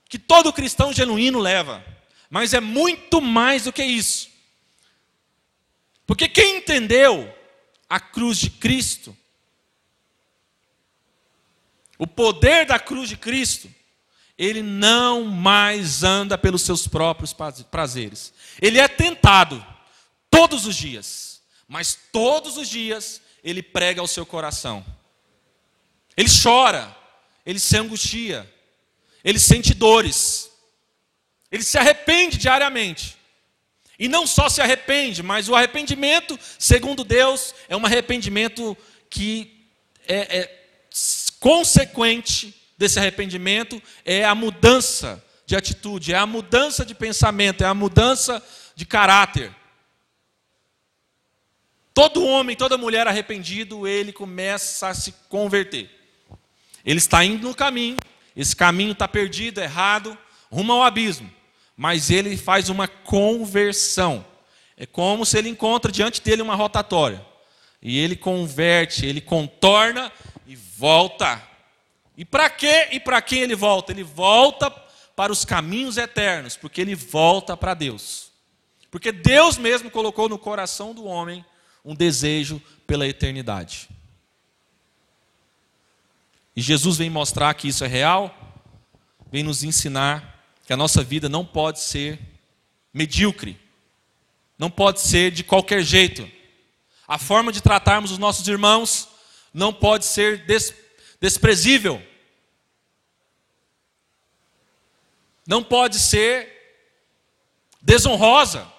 que 0.08 0.18
todo 0.18 0.52
cristão 0.52 0.92
genuíno 0.92 1.38
leva. 1.38 1.84
Mas 2.28 2.52
é 2.52 2.60
muito 2.60 3.20
mais 3.20 3.62
do 3.62 3.72
que 3.72 3.84
isso. 3.84 4.31
Porque 6.12 6.28
quem 6.28 6.58
entendeu 6.58 7.34
a 7.88 7.98
cruz 7.98 8.36
de 8.36 8.50
Cristo, 8.50 9.16
o 11.96 12.06
poder 12.06 12.66
da 12.66 12.78
cruz 12.78 13.08
de 13.08 13.16
Cristo, 13.16 13.74
ele 14.36 14.60
não 14.60 15.24
mais 15.24 16.02
anda 16.02 16.36
pelos 16.36 16.60
seus 16.60 16.86
próprios 16.86 17.34
prazeres. 17.70 18.34
Ele 18.60 18.78
é 18.78 18.86
tentado 18.88 19.64
todos 20.28 20.66
os 20.66 20.76
dias, 20.76 21.40
mas 21.66 21.98
todos 22.12 22.58
os 22.58 22.68
dias 22.68 23.22
ele 23.42 23.62
prega 23.62 24.02
ao 24.02 24.06
seu 24.06 24.26
coração. 24.26 24.84
Ele 26.14 26.28
chora, 26.28 26.94
ele 27.46 27.58
se 27.58 27.74
angustia, 27.78 28.54
ele 29.24 29.38
sente 29.38 29.72
dores, 29.72 30.50
ele 31.50 31.62
se 31.62 31.78
arrepende 31.78 32.36
diariamente. 32.36 33.21
E 34.02 34.08
não 34.08 34.26
só 34.26 34.48
se 34.48 34.60
arrepende, 34.60 35.22
mas 35.22 35.48
o 35.48 35.54
arrependimento, 35.54 36.36
segundo 36.58 37.04
Deus, 37.04 37.54
é 37.68 37.76
um 37.76 37.86
arrependimento 37.86 38.76
que 39.08 39.64
é, 40.08 40.38
é 40.38 40.62
consequente 41.38 42.52
desse 42.76 42.98
arrependimento 42.98 43.80
é 44.04 44.24
a 44.24 44.34
mudança 44.34 45.24
de 45.46 45.54
atitude, 45.54 46.12
é 46.12 46.16
a 46.16 46.26
mudança 46.26 46.84
de 46.84 46.96
pensamento, 46.96 47.62
é 47.62 47.66
a 47.68 47.74
mudança 47.74 48.44
de 48.74 48.84
caráter. 48.84 49.54
Todo 51.94 52.26
homem, 52.26 52.56
toda 52.56 52.76
mulher 52.76 53.06
arrependido, 53.06 53.86
ele 53.86 54.12
começa 54.12 54.88
a 54.88 54.94
se 54.94 55.12
converter. 55.28 55.88
Ele 56.84 56.98
está 56.98 57.24
indo 57.24 57.46
no 57.46 57.54
caminho, 57.54 57.98
esse 58.34 58.56
caminho 58.56 58.94
está 58.94 59.06
perdido, 59.06 59.60
errado, 59.60 60.18
rumo 60.50 60.72
ao 60.72 60.82
abismo. 60.82 61.32
Mas 61.76 62.10
ele 62.10 62.36
faz 62.36 62.68
uma 62.68 62.86
conversão. 62.86 64.24
É 64.76 64.86
como 64.86 65.24
se 65.24 65.38
ele 65.38 65.48
encontra 65.48 65.90
diante 65.90 66.20
dele 66.20 66.42
uma 66.42 66.54
rotatória. 66.54 67.24
E 67.80 67.98
ele 67.98 68.16
converte, 68.16 69.06
ele 69.06 69.20
contorna 69.20 70.12
e 70.46 70.54
volta 70.54 71.42
e 72.16 72.24
para 72.24 72.48
quê 72.50 72.88
e 72.92 73.00
para 73.00 73.22
quem 73.22 73.40
ele 73.40 73.54
volta? 73.54 73.92
Ele 73.92 74.04
volta 74.04 74.70
para 75.16 75.32
os 75.32 75.44
caminhos 75.44 75.96
eternos, 75.96 76.56
porque 76.56 76.80
ele 76.80 76.94
volta 76.94 77.56
para 77.56 77.74
Deus. 77.74 78.30
Porque 78.90 79.10
Deus 79.10 79.56
mesmo 79.56 79.90
colocou 79.90 80.28
no 80.28 80.38
coração 80.38 80.94
do 80.94 81.04
homem 81.04 81.44
um 81.84 81.94
desejo 81.94 82.60
pela 82.86 83.06
eternidade. 83.06 83.88
E 86.54 86.60
Jesus 86.60 86.98
vem 86.98 87.08
mostrar 87.08 87.54
que 87.54 87.66
isso 87.66 87.82
é 87.82 87.88
real, 87.88 88.34
vem 89.30 89.42
nos 89.42 89.64
ensinar 89.64 90.31
que 90.64 90.72
a 90.72 90.76
nossa 90.76 91.02
vida 91.02 91.28
não 91.28 91.44
pode 91.44 91.80
ser 91.80 92.18
medíocre, 92.92 93.58
não 94.58 94.70
pode 94.70 95.00
ser 95.00 95.30
de 95.30 95.42
qualquer 95.42 95.82
jeito. 95.82 96.28
A 97.06 97.18
forma 97.18 97.52
de 97.52 97.60
tratarmos 97.60 98.10
os 98.10 98.18
nossos 98.18 98.46
irmãos 98.46 99.08
não 99.52 99.72
pode 99.72 100.04
ser 100.04 100.46
des 100.46 100.74
desprezível. 101.20 102.02
Não 105.46 105.62
pode 105.62 105.98
ser 105.98 106.48
desonrosa. 107.80 108.70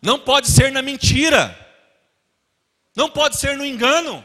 Não 0.00 0.18
pode 0.18 0.48
ser 0.48 0.70
na 0.70 0.82
mentira. 0.82 1.56
Não 2.94 3.08
pode 3.10 3.36
ser 3.38 3.56
no 3.56 3.64
engano. 3.64 4.24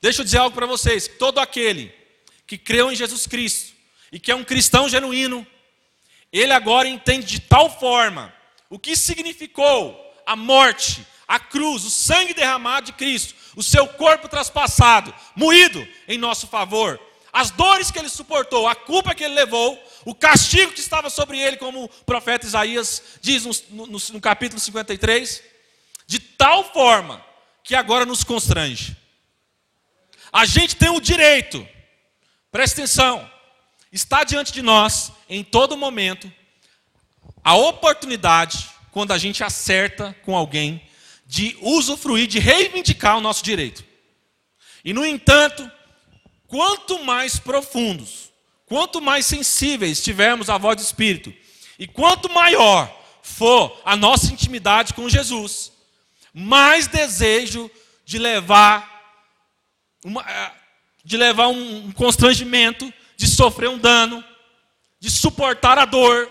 Deixa 0.00 0.20
eu 0.20 0.24
dizer 0.24 0.38
algo 0.38 0.54
para 0.54 0.66
vocês: 0.66 1.08
todo 1.08 1.38
aquele 1.38 1.97
que 2.48 2.56
creu 2.56 2.90
em 2.90 2.96
Jesus 2.96 3.26
Cristo 3.26 3.74
e 4.10 4.18
que 4.18 4.32
é 4.32 4.34
um 4.34 4.42
cristão 4.42 4.88
genuíno, 4.88 5.46
ele 6.32 6.52
agora 6.52 6.88
entende 6.88 7.26
de 7.26 7.40
tal 7.40 7.70
forma 7.78 8.34
o 8.70 8.78
que 8.78 8.96
significou 8.96 9.94
a 10.26 10.34
morte, 10.34 11.06
a 11.26 11.38
cruz, 11.38 11.84
o 11.84 11.90
sangue 11.90 12.32
derramado 12.32 12.86
de 12.86 12.92
Cristo, 12.94 13.34
o 13.54 13.62
seu 13.62 13.86
corpo 13.86 14.28
traspassado, 14.28 15.14
moído 15.36 15.86
em 16.08 16.16
nosso 16.16 16.46
favor, 16.46 16.98
as 17.30 17.50
dores 17.50 17.90
que 17.90 17.98
ele 17.98 18.08
suportou, 18.08 18.66
a 18.66 18.74
culpa 18.74 19.14
que 19.14 19.22
ele 19.22 19.34
levou, 19.34 19.78
o 20.06 20.14
castigo 20.14 20.72
que 20.72 20.80
estava 20.80 21.10
sobre 21.10 21.38
ele, 21.38 21.58
como 21.58 21.84
o 21.84 21.88
profeta 22.04 22.46
Isaías 22.46 23.02
diz 23.20 23.44
no, 23.68 23.86
no, 23.86 23.98
no 23.98 24.20
capítulo 24.20 24.58
53, 24.58 25.42
de 26.06 26.18
tal 26.18 26.72
forma 26.72 27.22
que 27.62 27.74
agora 27.74 28.06
nos 28.06 28.24
constrange. 28.24 28.96
A 30.32 30.46
gente 30.46 30.76
tem 30.76 30.88
o 30.88 31.00
direito, 31.00 31.66
presta 32.50 32.80
atenção, 32.80 33.30
está 33.92 34.24
diante 34.24 34.52
de 34.52 34.62
nós, 34.62 35.12
em 35.28 35.42
todo 35.44 35.76
momento, 35.76 36.30
a 37.42 37.54
oportunidade, 37.54 38.68
quando 38.90 39.12
a 39.12 39.18
gente 39.18 39.44
acerta 39.44 40.14
com 40.24 40.36
alguém, 40.36 40.82
de 41.26 41.56
usufruir, 41.60 42.26
de 42.26 42.38
reivindicar 42.38 43.18
o 43.18 43.20
nosso 43.20 43.44
direito. 43.44 43.84
E 44.84 44.92
no 44.92 45.04
entanto, 45.04 45.70
quanto 46.46 47.04
mais 47.04 47.38
profundos, 47.38 48.32
quanto 48.66 49.00
mais 49.00 49.26
sensíveis 49.26 50.02
tivermos 50.02 50.48
à 50.48 50.56
voz 50.56 50.76
do 50.76 50.82
Espírito, 50.82 51.32
e 51.78 51.86
quanto 51.86 52.32
maior 52.32 52.94
for 53.22 53.80
a 53.84 53.94
nossa 53.94 54.32
intimidade 54.32 54.94
com 54.94 55.08
Jesus, 55.08 55.72
mais 56.32 56.86
desejo 56.86 57.70
de 58.04 58.18
levar 58.18 58.98
uma, 60.04 60.24
de 61.08 61.16
levar 61.16 61.48
um 61.48 61.90
constrangimento, 61.92 62.92
de 63.16 63.26
sofrer 63.26 63.70
um 63.70 63.78
dano, 63.78 64.22
de 65.00 65.10
suportar 65.10 65.78
a 65.78 65.86
dor, 65.86 66.30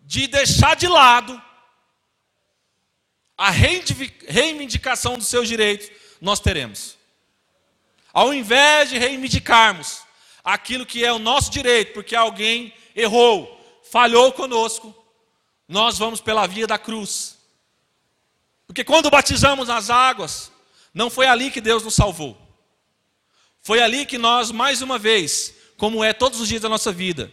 de 0.00 0.26
deixar 0.26 0.74
de 0.74 0.88
lado 0.88 1.40
a 3.38 3.48
reivindicação 3.48 5.16
dos 5.16 5.28
seus 5.28 5.46
direitos, 5.46 5.88
nós 6.20 6.40
teremos. 6.40 6.98
Ao 8.12 8.34
invés 8.34 8.90
de 8.90 8.98
reivindicarmos 8.98 10.02
aquilo 10.42 10.84
que 10.84 11.04
é 11.04 11.12
o 11.12 11.20
nosso 11.20 11.52
direito, 11.52 11.92
porque 11.92 12.16
alguém 12.16 12.74
errou, 12.96 13.80
falhou 13.88 14.32
conosco, 14.32 14.92
nós 15.68 15.96
vamos 15.96 16.20
pela 16.20 16.48
via 16.48 16.66
da 16.66 16.76
cruz. 16.76 17.38
Porque 18.66 18.82
quando 18.82 19.10
batizamos 19.10 19.68
nas 19.68 19.90
águas, 19.90 20.50
não 20.92 21.08
foi 21.08 21.28
ali 21.28 21.52
que 21.52 21.60
Deus 21.60 21.84
nos 21.84 21.94
salvou. 21.94 22.41
Foi 23.62 23.80
ali 23.80 24.04
que 24.04 24.18
nós, 24.18 24.50
mais 24.50 24.82
uma 24.82 24.98
vez, 24.98 25.54
como 25.76 26.02
é 26.02 26.12
todos 26.12 26.40
os 26.40 26.48
dias 26.48 26.60
da 26.60 26.68
nossa 26.68 26.90
vida, 26.90 27.32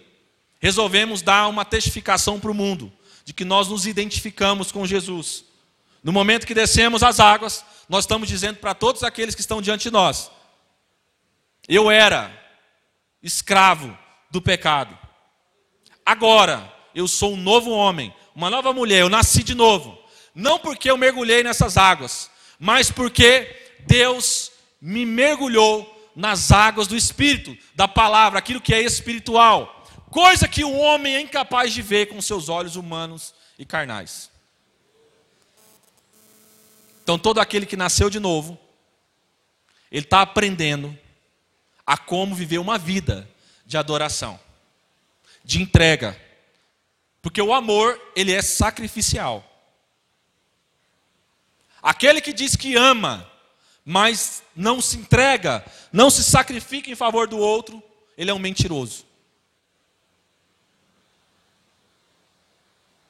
resolvemos 0.60 1.24
dar 1.24 1.48
uma 1.48 1.66
testificação 1.66 2.40
para 2.40 2.52
o 2.52 2.54
mundo 2.54 2.94
de 3.26 3.34
que 3.34 3.44
nós 3.44 3.68
nos 3.68 3.88
identificamos 3.88 4.72
com 4.72 4.86
Jesus. 4.86 5.44
No 6.04 6.14
momento 6.14 6.46
que 6.46 6.54
descemos 6.54 7.02
as 7.02 7.20
águas, 7.20 7.66
nós 7.90 8.04
estamos 8.04 8.30
dizendo 8.30 8.58
para 8.58 8.76
todos 8.76 9.04
aqueles 9.04 9.34
que 9.34 9.42
estão 9.42 9.62
diante 9.62 9.84
de 9.84 9.92
nós: 9.92 10.30
eu 11.68 11.90
era 11.90 12.32
escravo 13.24 13.98
do 14.30 14.42
pecado. 14.42 14.98
Agora 16.06 16.72
eu 16.94 17.08
sou 17.08 17.34
um 17.34 17.38
novo 17.38 17.72
homem, 17.72 18.14
uma 18.36 18.50
nova 18.50 18.72
mulher, 18.72 19.02
eu 19.02 19.10
nasci 19.10 19.44
de 19.44 19.56
novo. 19.56 19.98
Não 20.34 20.60
porque 20.60 20.90
eu 20.90 20.98
mergulhei 20.98 21.44
nessas 21.44 21.76
águas, 21.76 22.30
mas 22.60 22.92
porque 22.92 23.74
Deus 23.88 24.52
me 24.80 25.06
mergulhou 25.06 25.99
nas 26.16 26.52
águas 26.52 26.88
do 26.88 26.96
Espírito, 26.96 27.58
da 27.76 27.88
palavra, 27.88 28.40
aquilo 28.40 28.62
que 28.62 28.74
é 28.74 28.82
espiritual, 28.82 29.86
coisa 30.10 30.48
que 30.48 30.64
o 30.64 30.76
homem 30.78 31.16
é 31.16 31.22
incapaz 31.22 31.74
de 31.74 31.82
ver 31.82 32.08
com 32.08 32.22
seus 32.22 32.50
olhos 32.50 32.76
humanos 32.76 33.34
e 33.58 33.66
carnais. 33.66 34.30
Então, 37.04 37.18
todo 37.18 37.40
aquele 37.40 37.66
que 37.66 37.78
nasceu 37.78 38.10
de 38.10 38.20
novo, 38.20 38.58
ele 39.92 40.06
está 40.06 40.22
aprendendo 40.22 40.98
a 41.86 41.98
como 41.98 42.36
viver 42.36 42.60
uma 42.60 42.78
vida 42.78 43.28
de 43.66 43.78
adoração, 43.78 44.40
de 45.44 45.62
entrega, 45.62 46.20
porque 47.22 47.42
o 47.42 47.54
amor, 47.54 48.00
ele 48.16 48.32
é 48.32 48.42
sacrificial. 48.42 49.46
Aquele 51.82 52.22
que 52.22 52.34
diz 52.34 52.56
que 52.56 52.76
ama, 52.76 53.29
mas 53.90 54.44
não 54.56 54.80
se 54.80 54.98
entrega, 54.98 55.66
não 55.92 56.12
se 56.12 56.24
sacrifica 56.24 56.92
em 56.92 56.96
favor 56.96 57.28
do 57.28 57.40
outro, 57.40 57.82
ele 58.16 58.30
é 58.30 58.34
um 58.34 58.38
mentiroso. 58.38 59.04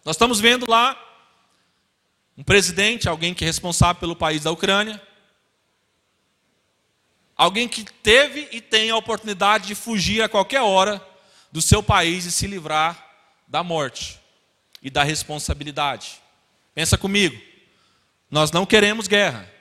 Nós 0.06 0.16
estamos 0.16 0.40
vendo 0.40 0.66
lá 0.70 0.98
um 2.38 2.44
presidente, 2.46 3.10
alguém 3.10 3.34
que 3.34 3.44
é 3.44 3.48
responsável 3.48 4.00
pelo 4.00 4.16
país 4.16 4.44
da 4.44 4.52
Ucrânia, 4.52 5.06
alguém 7.36 7.68
que 7.68 7.84
teve 7.84 8.48
e 8.50 8.62
tem 8.62 8.90
a 8.90 8.96
oportunidade 8.96 9.68
de 9.68 9.76
fugir 9.76 10.22
a 10.22 10.30
qualquer 10.30 10.62
hora 10.62 11.06
do 11.52 11.62
seu 11.62 11.84
país 11.84 12.24
e 12.24 12.32
se 12.32 12.48
livrar 12.48 13.06
da 13.50 13.62
morte 13.62 14.18
e 14.82 14.90
da 14.90 15.04
responsabilidade. 15.04 16.22
Pensa 16.74 16.98
comigo, 16.98 17.38
nós 18.32 18.50
não 18.50 18.66
queremos 18.66 19.10
guerra. 19.10 19.59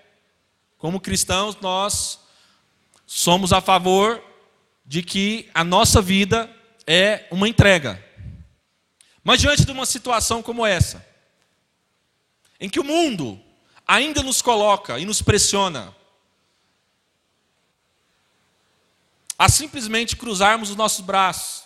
Como 0.79 1.01
cristãos, 1.01 1.57
nós 1.61 2.21
somos 3.05 3.53
a 3.53 3.61
favor 3.61 4.23
de 4.87 5.03
que 5.03 5.51
a 5.53 5.65
nossa 5.65 6.01
vida 6.01 6.49
é 6.87 7.27
uma 7.31 7.49
entrega. 7.49 8.03
Mas 9.25 9.41
diante 9.41 9.65
de 9.65 9.73
uma 9.73 9.85
situação 9.85 10.43
como 10.43 10.65
essa, 10.65 11.05
em 12.61 12.71
que 12.71 12.81
o 12.81 12.85
mundo 12.85 13.39
ainda 13.87 14.23
nos 14.23 14.41
coloca 14.41 14.99
e 14.99 15.05
nos 15.05 15.21
pressiona 15.21 15.95
a 19.39 19.49
simplesmente 19.49 20.17
cruzarmos 20.17 20.71
os 20.71 20.77
nossos 20.77 21.01
braços 21.01 21.65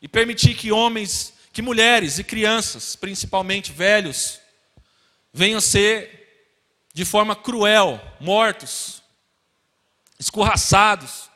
e 0.00 0.08
permitir 0.08 0.54
que 0.54 0.72
homens, 0.72 1.34
que 1.52 1.62
mulheres 1.62 2.18
e 2.18 2.24
crianças, 2.24 2.94
principalmente 2.94 3.72
velhos, 3.72 4.38
venham 5.32 5.60
ser 5.60 6.23
de 6.94 7.04
forma 7.04 7.34
cruel, 7.34 8.00
mortos, 8.20 9.02
escorraçados. 10.18 11.28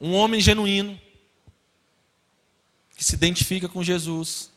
Um 0.00 0.14
homem 0.14 0.40
genuíno, 0.40 0.98
que 2.96 3.04
se 3.04 3.14
identifica 3.14 3.68
com 3.68 3.84
Jesus, 3.84 4.50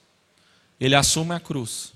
ele 0.80 0.96
assume 0.96 1.36
a 1.36 1.39
cruz, 1.39 1.94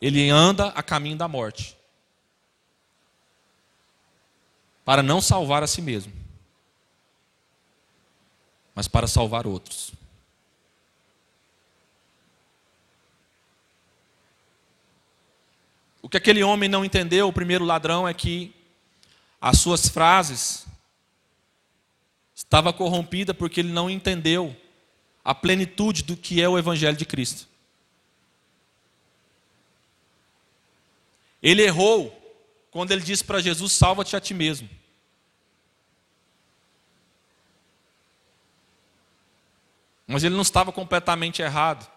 ele 0.00 0.30
anda 0.30 0.68
a 0.68 0.82
caminho 0.82 1.18
da 1.18 1.28
morte, 1.28 1.76
para 4.86 5.02
não 5.02 5.20
salvar 5.20 5.62
a 5.62 5.66
si 5.66 5.82
mesmo, 5.82 6.12
mas 8.74 8.88
para 8.88 9.06
salvar 9.06 9.46
outros. 9.46 9.92
O 16.02 16.08
que 16.08 16.16
aquele 16.16 16.42
homem 16.42 16.68
não 16.68 16.84
entendeu, 16.84 17.28
o 17.28 17.32
primeiro 17.32 17.64
ladrão, 17.64 18.08
é 18.08 18.12
que 18.12 18.52
as 19.40 19.60
suas 19.60 19.88
frases 19.88 20.66
estava 22.34 22.72
corrompida 22.72 23.32
porque 23.32 23.60
ele 23.60 23.72
não 23.72 23.88
entendeu 23.88 24.54
a 25.24 25.32
plenitude 25.32 26.02
do 26.02 26.16
que 26.16 26.42
é 26.42 26.48
o 26.48 26.58
evangelho 26.58 26.96
de 26.96 27.06
Cristo. 27.06 27.48
Ele 31.40 31.62
errou 31.62 32.18
quando 32.72 32.90
ele 32.90 33.02
disse 33.02 33.22
para 33.22 33.40
Jesus: 33.40 33.72
"Salva-te 33.72 34.16
a 34.16 34.20
ti 34.20 34.34
mesmo". 34.34 34.68
Mas 40.06 40.24
ele 40.24 40.34
não 40.34 40.42
estava 40.42 40.72
completamente 40.72 41.40
errado, 41.40 41.88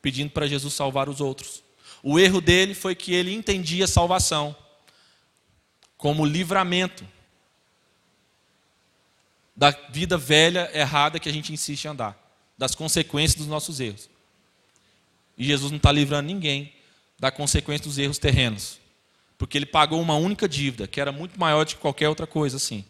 pedindo 0.00 0.30
para 0.30 0.46
Jesus 0.46 0.72
salvar 0.72 1.08
os 1.08 1.20
outros. 1.20 1.65
O 2.08 2.20
erro 2.20 2.40
dele 2.40 2.72
foi 2.72 2.94
que 2.94 3.12
ele 3.12 3.34
entendia 3.34 3.84
salvação 3.84 4.54
como 5.96 6.24
livramento 6.24 7.04
da 9.56 9.72
vida 9.90 10.16
velha, 10.16 10.70
errada 10.72 11.18
que 11.18 11.28
a 11.28 11.32
gente 11.32 11.52
insiste 11.52 11.84
em 11.84 11.88
andar, 11.88 12.16
das 12.56 12.76
consequências 12.76 13.34
dos 13.34 13.48
nossos 13.48 13.80
erros. 13.80 14.08
E 15.36 15.44
Jesus 15.46 15.72
não 15.72 15.78
está 15.78 15.90
livrando 15.90 16.28
ninguém 16.28 16.72
da 17.18 17.32
consequência 17.32 17.88
dos 17.88 17.98
erros 17.98 18.18
terrenos, 18.18 18.78
porque 19.36 19.58
ele 19.58 19.66
pagou 19.66 20.00
uma 20.00 20.14
única 20.14 20.48
dívida, 20.48 20.86
que 20.86 21.00
era 21.00 21.10
muito 21.10 21.40
maior 21.40 21.64
do 21.64 21.70
que 21.70 21.80
qualquer 21.80 22.08
outra 22.08 22.24
coisa 22.24 22.56
assim. 22.56 22.84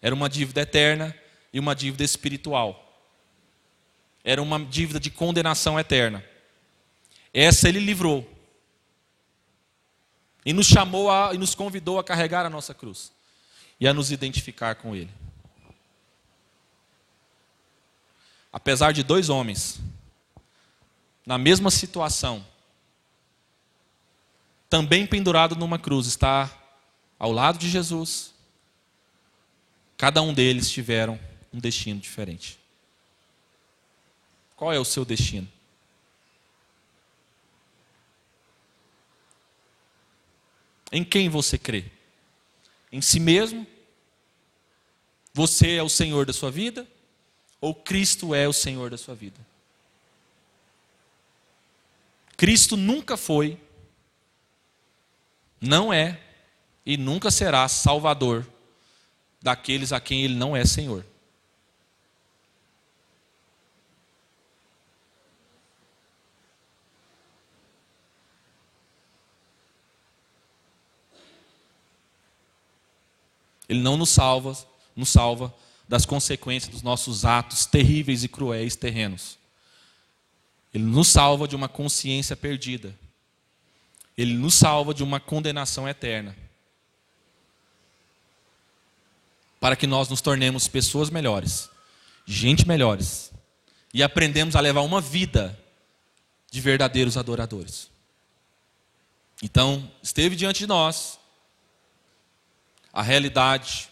Era 0.00 0.14
uma 0.14 0.28
dívida 0.28 0.60
eterna 0.60 1.12
e 1.52 1.58
uma 1.58 1.74
dívida 1.74 2.04
espiritual. 2.04 3.04
Era 4.22 4.40
uma 4.40 4.60
dívida 4.64 5.00
de 5.00 5.10
condenação 5.10 5.76
eterna. 5.76 6.24
Essa 7.34 7.68
ele 7.68 7.80
livrou. 7.80 8.38
E 10.44 10.52
nos 10.52 10.66
chamou 10.66 11.10
a, 11.10 11.34
e 11.34 11.38
nos 11.38 11.54
convidou 11.54 11.98
a 11.98 12.04
carregar 12.04 12.46
a 12.46 12.50
nossa 12.50 12.72
cruz 12.72 13.12
e 13.78 13.86
a 13.86 13.94
nos 13.94 14.10
identificar 14.10 14.74
com 14.74 14.94
Ele. 14.94 15.10
Apesar 18.52 18.92
de 18.92 19.02
dois 19.02 19.28
homens, 19.28 19.80
na 21.24 21.38
mesma 21.38 21.70
situação, 21.70 22.44
também 24.68 25.06
pendurado 25.06 25.54
numa 25.54 25.78
cruz, 25.78 26.06
está 26.06 26.50
ao 27.18 27.32
lado 27.32 27.58
de 27.58 27.68
Jesus, 27.68 28.32
cada 29.96 30.22
um 30.22 30.32
deles 30.32 30.70
tiveram 30.70 31.18
um 31.52 31.58
destino 31.58 32.00
diferente. 32.00 32.58
Qual 34.56 34.72
é 34.72 34.78
o 34.78 34.84
seu 34.84 35.04
destino? 35.04 35.48
Em 40.92 41.04
quem 41.04 41.28
você 41.28 41.56
crê? 41.56 41.84
Em 42.90 43.00
si 43.00 43.20
mesmo? 43.20 43.66
Você 45.32 45.76
é 45.76 45.82
o 45.82 45.88
Senhor 45.88 46.26
da 46.26 46.32
sua 46.32 46.50
vida? 46.50 46.86
Ou 47.60 47.74
Cristo 47.74 48.34
é 48.34 48.48
o 48.48 48.52
Senhor 48.52 48.90
da 48.90 48.98
sua 48.98 49.14
vida? 49.14 49.38
Cristo 52.36 52.76
nunca 52.76 53.16
foi, 53.18 53.58
não 55.60 55.92
é 55.92 56.18
e 56.86 56.96
nunca 56.96 57.30
será 57.30 57.68
salvador 57.68 58.46
daqueles 59.42 59.92
a 59.92 60.00
quem 60.00 60.22
ele 60.22 60.34
não 60.34 60.56
é 60.56 60.64
Senhor. 60.64 61.04
Ele 73.70 73.78
não 73.80 73.96
nos 73.96 74.10
salva, 74.10 74.58
nos 74.96 75.10
salva 75.10 75.54
das 75.88 76.04
consequências 76.04 76.72
dos 76.72 76.82
nossos 76.82 77.24
atos 77.24 77.66
terríveis 77.66 78.24
e 78.24 78.28
cruéis 78.28 78.74
terrenos. 78.74 79.38
Ele 80.74 80.82
nos 80.82 81.06
salva 81.06 81.46
de 81.46 81.54
uma 81.54 81.68
consciência 81.68 82.36
perdida. 82.36 82.92
Ele 84.18 84.34
nos 84.34 84.54
salva 84.54 84.92
de 84.92 85.04
uma 85.04 85.20
condenação 85.20 85.88
eterna. 85.88 86.36
Para 89.60 89.76
que 89.76 89.86
nós 89.86 90.08
nos 90.08 90.20
tornemos 90.20 90.66
pessoas 90.66 91.08
melhores, 91.08 91.70
gente 92.26 92.66
melhores, 92.66 93.30
e 93.94 94.02
aprendemos 94.02 94.56
a 94.56 94.60
levar 94.60 94.80
uma 94.80 95.00
vida 95.00 95.56
de 96.50 96.60
verdadeiros 96.60 97.16
adoradores. 97.16 97.88
Então, 99.40 99.88
esteve 100.02 100.34
diante 100.34 100.58
de 100.58 100.66
nós 100.66 101.19
a 102.92 103.02
realidade, 103.02 103.88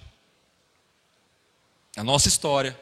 a 1.97 2.05
nossa 2.05 2.29
história, 2.29 2.79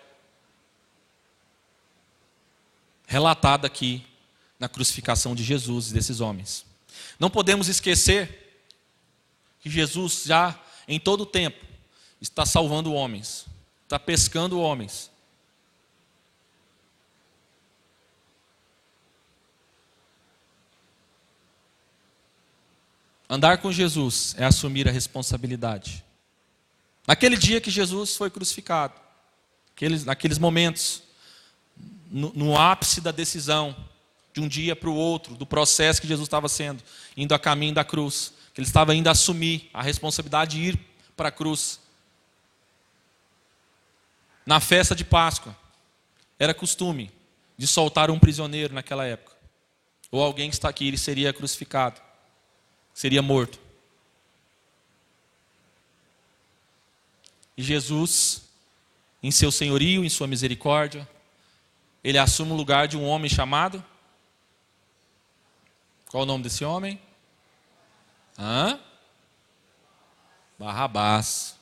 relatada 3.06 3.66
aqui 3.66 4.04
na 4.58 4.68
crucificação 4.68 5.34
de 5.34 5.44
Jesus 5.44 5.90
e 5.90 5.94
desses 5.94 6.20
homens. 6.20 6.64
Não 7.18 7.30
podemos 7.30 7.68
esquecer 7.68 8.62
que 9.60 9.70
Jesus 9.70 10.24
já 10.24 10.58
em 10.88 10.98
todo 10.98 11.22
o 11.22 11.26
tempo 11.26 11.64
está 12.20 12.46
salvando 12.46 12.92
homens, 12.92 13.46
está 13.84 13.98
pescando 13.98 14.60
homens. 14.60 15.10
Andar 23.28 23.58
com 23.58 23.72
Jesus 23.72 24.36
é 24.38 24.44
assumir 24.44 24.88
a 24.88 24.92
responsabilidade. 24.92 26.05
Naquele 27.06 27.36
dia 27.36 27.60
que 27.60 27.70
Jesus 27.70 28.16
foi 28.16 28.30
crucificado, 28.30 28.94
aqueles, 29.74 30.04
naqueles 30.04 30.38
momentos, 30.38 31.02
no, 32.10 32.32
no 32.34 32.58
ápice 32.58 33.00
da 33.00 33.12
decisão, 33.12 33.76
de 34.32 34.40
um 34.40 34.48
dia 34.48 34.76
para 34.76 34.90
o 34.90 34.94
outro, 34.94 35.34
do 35.34 35.46
processo 35.46 36.00
que 36.00 36.06
Jesus 36.06 36.26
estava 36.26 36.48
sendo, 36.48 36.82
indo 37.16 37.34
a 37.34 37.38
caminho 37.38 37.74
da 37.74 37.84
cruz, 37.84 38.34
que 38.52 38.60
ele 38.60 38.66
estava 38.66 38.94
indo 38.94 39.08
assumir 39.08 39.70
a 39.72 39.82
responsabilidade 39.82 40.58
de 40.58 40.62
ir 40.68 40.80
para 41.16 41.28
a 41.28 41.32
cruz. 41.32 41.80
Na 44.44 44.60
festa 44.60 44.94
de 44.94 45.04
Páscoa, 45.04 45.56
era 46.38 46.52
costume 46.52 47.10
de 47.56 47.66
soltar 47.66 48.10
um 48.10 48.18
prisioneiro 48.18 48.74
naquela 48.74 49.06
época, 49.06 49.34
ou 50.10 50.22
alguém 50.22 50.50
que 50.50 50.56
está 50.56 50.68
aqui, 50.68 50.86
ele 50.86 50.98
seria 50.98 51.32
crucificado, 51.32 52.00
seria 52.92 53.22
morto. 53.22 53.65
E 57.56 57.62
Jesus, 57.62 58.48
em 59.22 59.30
seu 59.30 59.50
senhorio, 59.50 60.04
em 60.04 60.08
sua 60.08 60.26
misericórdia, 60.26 61.08
ele 62.04 62.18
assume 62.18 62.52
o 62.52 62.56
lugar 62.56 62.86
de 62.86 62.96
um 62.96 63.04
homem 63.04 63.30
chamado. 63.30 63.82
Qual 66.10 66.22
o 66.22 66.26
nome 66.26 66.44
desse 66.44 66.64
homem? 66.64 67.00
Hã? 68.38 68.78
Barrabás. 70.58 71.56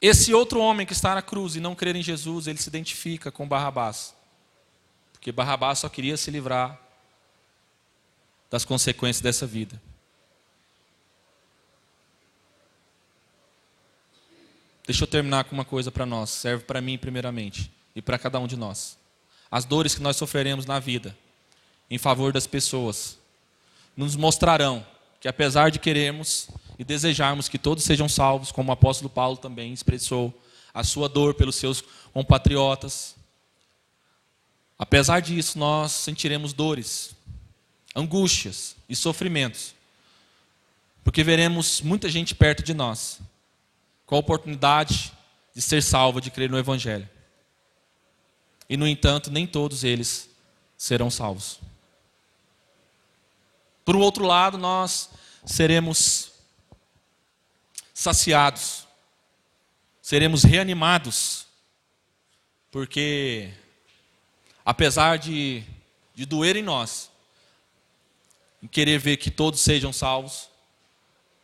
Esse 0.00 0.34
outro 0.34 0.60
homem 0.60 0.86
que 0.86 0.92
está 0.92 1.14
na 1.14 1.22
cruz 1.22 1.56
e 1.56 1.60
não 1.60 1.74
crer 1.74 1.96
em 1.96 2.02
Jesus, 2.02 2.46
ele 2.46 2.58
se 2.58 2.68
identifica 2.68 3.32
com 3.32 3.48
Barrabás. 3.48 4.14
Porque 5.12 5.32
Barrabás 5.32 5.78
só 5.78 5.88
queria 5.88 6.16
se 6.18 6.30
livrar 6.30 6.78
das 8.50 8.66
consequências 8.66 9.22
dessa 9.22 9.46
vida. 9.46 9.80
Deixa 14.86 15.04
eu 15.04 15.08
terminar 15.08 15.44
com 15.44 15.54
uma 15.54 15.64
coisa 15.64 15.90
para 15.90 16.04
nós, 16.04 16.28
serve 16.28 16.64
para 16.64 16.80
mim 16.80 16.98
primeiramente 16.98 17.70
e 17.96 18.02
para 18.02 18.18
cada 18.18 18.38
um 18.38 18.46
de 18.46 18.56
nós. 18.56 18.98
As 19.50 19.64
dores 19.64 19.94
que 19.94 20.02
nós 20.02 20.16
sofreremos 20.16 20.66
na 20.66 20.78
vida 20.78 21.16
em 21.90 21.96
favor 21.96 22.32
das 22.32 22.46
pessoas 22.46 23.18
nos 23.96 24.14
mostrarão 24.14 24.84
que 25.20 25.28
apesar 25.28 25.70
de 25.70 25.78
queremos 25.78 26.48
e 26.78 26.84
desejarmos 26.84 27.48
que 27.48 27.58
todos 27.58 27.82
sejam 27.84 28.08
salvos, 28.08 28.52
como 28.52 28.68
o 28.68 28.72
apóstolo 28.72 29.08
Paulo 29.08 29.38
também 29.38 29.72
expressou 29.72 30.38
a 30.74 30.84
sua 30.84 31.08
dor 31.08 31.32
pelos 31.32 31.56
seus 31.56 31.82
compatriotas, 32.12 33.16
apesar 34.78 35.20
disso 35.20 35.58
nós 35.58 35.92
sentiremos 35.92 36.52
dores, 36.52 37.14
angústias 37.96 38.76
e 38.86 38.94
sofrimentos, 38.94 39.74
porque 41.02 41.22
veremos 41.22 41.80
muita 41.80 42.08
gente 42.10 42.34
perto 42.34 42.62
de 42.62 42.74
nós 42.74 43.20
com 44.06 44.16
a 44.16 44.18
oportunidade 44.18 45.12
de 45.54 45.62
ser 45.62 45.82
salvo, 45.82 46.20
de 46.20 46.30
crer 46.30 46.50
no 46.50 46.58
Evangelho. 46.58 47.08
E, 48.68 48.76
no 48.76 48.86
entanto, 48.86 49.30
nem 49.30 49.46
todos 49.46 49.84
eles 49.84 50.28
serão 50.76 51.10
salvos. 51.10 51.60
Por 53.84 53.96
outro 53.96 54.24
lado, 54.24 54.56
nós 54.56 55.10
seremos 55.44 56.32
saciados, 57.92 58.86
seremos 60.00 60.42
reanimados, 60.42 61.46
porque, 62.70 63.52
apesar 64.64 65.18
de, 65.18 65.62
de 66.14 66.26
doer 66.26 66.56
em 66.56 66.62
nós, 66.62 67.10
em 68.62 68.66
querer 68.66 68.98
ver 68.98 69.18
que 69.18 69.30
todos 69.30 69.60
sejam 69.60 69.92
salvos, 69.92 70.48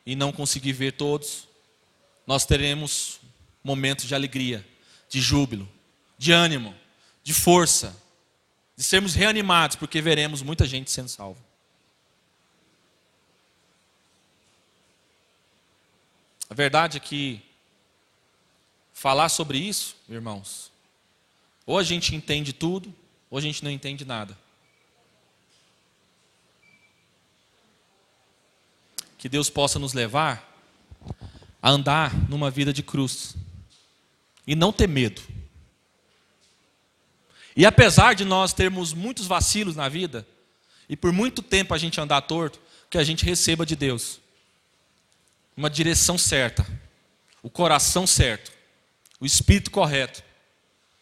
e 0.04 0.16
não 0.16 0.32
conseguir 0.32 0.72
ver 0.72 0.92
todos, 0.92 1.46
nós 2.30 2.46
teremos 2.46 3.18
momentos 3.64 4.04
de 4.04 4.14
alegria, 4.14 4.64
de 5.08 5.20
júbilo, 5.20 5.68
de 6.16 6.30
ânimo, 6.30 6.72
de 7.24 7.34
força, 7.34 8.00
de 8.76 8.84
sermos 8.84 9.16
reanimados, 9.16 9.74
porque 9.74 10.00
veremos 10.00 10.40
muita 10.40 10.64
gente 10.64 10.92
sendo 10.92 11.08
salva. 11.08 11.40
A 16.48 16.54
verdade 16.54 16.98
é 16.98 17.00
que 17.00 17.42
falar 18.94 19.28
sobre 19.28 19.58
isso, 19.58 19.96
irmãos, 20.08 20.70
ou 21.66 21.76
a 21.78 21.82
gente 21.82 22.14
entende 22.14 22.52
tudo, 22.52 22.94
ou 23.28 23.38
a 23.38 23.40
gente 23.40 23.64
não 23.64 23.72
entende 23.72 24.04
nada. 24.04 24.38
Que 29.18 29.28
Deus 29.28 29.50
possa 29.50 29.80
nos 29.80 29.92
levar 29.92 30.49
a 31.62 31.70
andar 31.70 32.14
numa 32.28 32.50
vida 32.50 32.72
de 32.72 32.82
cruz 32.82 33.36
e 34.46 34.54
não 34.54 34.72
ter 34.72 34.88
medo. 34.88 35.22
E 37.56 37.66
apesar 37.66 38.14
de 38.14 38.24
nós 38.24 38.52
termos 38.52 38.92
muitos 38.92 39.26
vacilos 39.26 39.76
na 39.76 39.88
vida, 39.88 40.26
e 40.88 40.96
por 40.96 41.12
muito 41.12 41.42
tempo 41.42 41.74
a 41.74 41.78
gente 41.78 42.00
andar 42.00 42.20
torto, 42.22 42.60
que 42.88 42.98
a 42.98 43.04
gente 43.04 43.24
receba 43.24 43.64
de 43.64 43.76
Deus 43.76 44.20
uma 45.56 45.68
direção 45.68 46.16
certa, 46.16 46.66
o 47.42 47.50
coração 47.50 48.06
certo, 48.06 48.52
o 49.20 49.26
espírito 49.26 49.70
correto, 49.70 50.22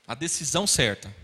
a 0.07 0.15
decisão 0.15 0.67
certa. 0.67 1.15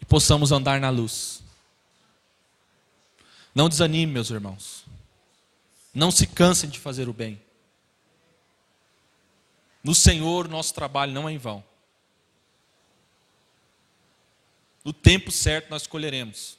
E 0.00 0.04
possamos 0.04 0.52
andar 0.52 0.80
na 0.80 0.90
luz. 0.90 1.42
Não 3.54 3.68
desanime, 3.68 4.12
meus 4.12 4.30
irmãos. 4.30 4.84
Não 5.92 6.10
se 6.10 6.26
cansem 6.26 6.70
de 6.70 6.78
fazer 6.78 7.08
o 7.08 7.12
bem. 7.12 7.40
No 9.82 9.94
Senhor, 9.94 10.46
nosso 10.48 10.74
trabalho 10.74 11.12
não 11.12 11.28
é 11.28 11.32
em 11.32 11.38
vão. 11.38 11.64
No 14.84 14.92
tempo 14.92 15.30
certo, 15.30 15.70
nós 15.70 15.82
escolheremos. 15.82 16.58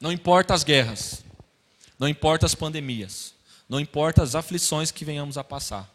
Não 0.00 0.10
importa 0.10 0.52
as 0.52 0.64
guerras, 0.64 1.24
não 1.96 2.08
importa 2.08 2.44
as 2.44 2.56
pandemias, 2.56 3.34
não 3.68 3.78
importa 3.78 4.20
as 4.20 4.34
aflições 4.34 4.90
que 4.90 5.04
venhamos 5.04 5.38
a 5.38 5.44
passar, 5.44 5.88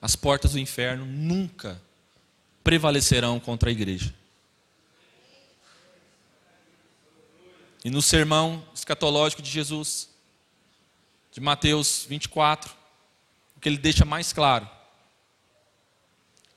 as 0.00 0.14
portas 0.14 0.52
do 0.52 0.58
inferno 0.60 1.04
nunca 1.04 1.82
prevalecerão 2.62 3.40
contra 3.40 3.70
a 3.70 3.72
igreja. 3.72 4.14
E 7.84 7.90
no 7.90 8.00
sermão 8.00 8.64
escatológico 8.74 9.42
de 9.42 9.50
Jesus, 9.50 10.08
de 11.32 11.40
Mateus 11.40 12.06
24, 12.08 12.72
o 13.56 13.60
que 13.60 13.68
ele 13.68 13.78
deixa 13.78 14.04
mais 14.04 14.32
claro 14.32 14.68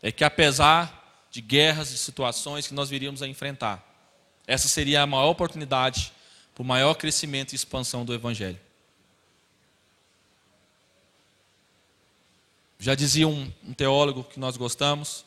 é 0.01 0.11
que 0.11 0.23
apesar 0.23 1.28
de 1.32 1.41
guerras 1.41 1.89
e 1.91 1.97
situações 1.97 2.67
que 2.67 2.73
nós 2.73 2.89
viríamos 2.89 3.21
a 3.23 3.28
enfrentar, 3.28 3.84
essa 4.45 4.67
seria 4.67 5.01
a 5.01 5.07
maior 5.07 5.30
oportunidade 5.30 6.13
para 6.53 6.61
o 6.61 6.65
maior 6.65 6.93
crescimento 6.93 7.53
e 7.53 7.55
expansão 7.55 8.05
do 8.05 8.13
Evangelho. 8.13 8.59
Já 12.78 12.93
dizia 12.93 13.28
um, 13.28 13.51
um 13.63 13.73
teólogo 13.73 14.23
que 14.23 14.39
nós 14.39 14.57
gostamos, 14.57 15.26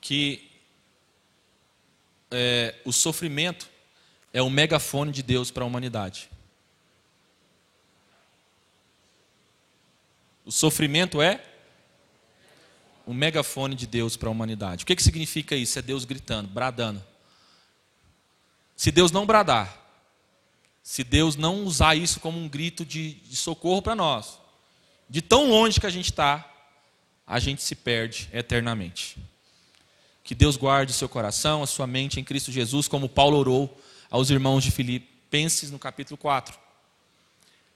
que 0.00 0.49
é, 2.30 2.74
o 2.84 2.92
sofrimento 2.92 3.68
é 4.32 4.40
o 4.40 4.50
megafone 4.50 5.12
de 5.12 5.22
Deus 5.22 5.50
para 5.50 5.64
a 5.64 5.66
humanidade. 5.66 6.30
O 10.44 10.52
sofrimento 10.52 11.20
é 11.20 11.44
o 13.06 13.12
megafone 13.12 13.74
de 13.74 13.86
Deus 13.86 14.16
para 14.16 14.28
a 14.28 14.32
humanidade. 14.32 14.84
O 14.84 14.86
que, 14.86 14.96
que 14.96 15.02
significa 15.02 15.54
isso? 15.54 15.78
É 15.78 15.82
Deus 15.82 16.04
gritando, 16.04 16.48
bradando. 16.48 17.02
Se 18.76 18.90
Deus 18.90 19.12
não 19.12 19.26
bradar, 19.26 19.76
se 20.82 21.04
Deus 21.04 21.36
não 21.36 21.64
usar 21.64 21.94
isso 21.94 22.20
como 22.20 22.38
um 22.38 22.48
grito 22.48 22.84
de, 22.84 23.14
de 23.14 23.36
socorro 23.36 23.82
para 23.82 23.94
nós, 23.94 24.38
de 25.08 25.20
tão 25.20 25.50
longe 25.50 25.80
que 25.80 25.86
a 25.86 25.90
gente 25.90 26.10
está, 26.10 26.48
a 27.26 27.38
gente 27.38 27.62
se 27.62 27.74
perde 27.74 28.28
eternamente. 28.32 29.18
Que 30.30 30.34
Deus 30.36 30.56
guarde 30.56 30.92
o 30.92 30.94
seu 30.94 31.08
coração, 31.08 31.60
a 31.60 31.66
sua 31.66 31.88
mente 31.88 32.20
em 32.20 32.22
Cristo 32.22 32.52
Jesus, 32.52 32.86
como 32.86 33.08
Paulo 33.08 33.36
orou 33.36 33.80
aos 34.08 34.30
irmãos 34.30 34.62
de 34.62 34.70
Filipenses 34.70 35.72
no 35.72 35.78
capítulo 35.78 36.16
4. 36.16 36.56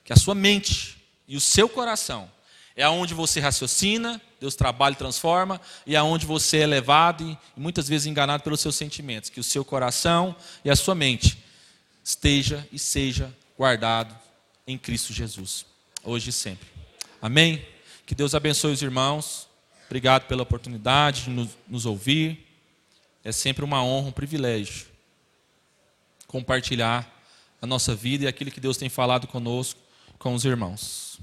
Que 0.05 0.13
a 0.13 0.17
sua 0.17 0.37
mente 0.37 0.97
e 1.27 1.37
o 1.37 1.41
seu 1.41 1.69
coração 1.69 2.31
é 2.77 2.85
aonde 2.85 3.13
você 3.13 3.41
raciocina, 3.41 4.23
Deus 4.41 4.55
trabalha 4.55 4.93
e 4.93 4.97
transforma, 4.97 5.61
e 5.85 5.97
aonde 5.97 6.27
você 6.27 6.59
é 6.59 6.67
levado 6.69 7.29
e 7.29 7.61
muitas 7.61 7.89
vezes 7.89 8.07
enganado 8.07 8.45
pelos 8.45 8.61
seus 8.61 8.77
sentimentos. 8.77 9.31
Que 9.31 9.41
o 9.41 9.45
seu 9.45 9.65
coração 9.65 10.37
e 10.65 10.71
a 10.71 10.77
sua 10.77 10.95
mente 10.95 11.37
esteja 12.05 12.65
e 12.71 12.79
seja 12.79 13.35
guardado 13.59 14.17
em 14.65 14.79
Cristo 14.79 15.13
Jesus, 15.13 15.67
hoje 16.05 16.31
e 16.31 16.33
sempre. 16.33 16.69
Amém? 17.21 17.67
Que 18.07 18.15
Deus 18.15 18.33
abençoe 18.33 18.73
os 18.73 18.81
irmãos. 18.81 19.49
Obrigado 19.87 20.29
pela 20.29 20.45
oportunidade 20.45 21.25
de 21.25 21.31
nos, 21.31 21.49
nos 21.69 21.85
ouvir. 21.85 22.44
É 23.25 23.33
sempre 23.33 23.65
uma 23.65 23.83
honra, 23.83 24.09
um 24.09 24.13
privilégio 24.13 24.95
compartilhar 26.35 27.09
a 27.63 27.67
nossa 27.67 27.95
vida 27.95 28.25
e 28.25 28.27
aquilo 28.27 28.51
que 28.51 28.59
Deus 28.61 28.77
tem 28.77 28.89
falado 28.89 29.29
conosco, 29.29 29.81
com 30.19 30.35
os 30.35 30.45
irmãos. 30.45 31.21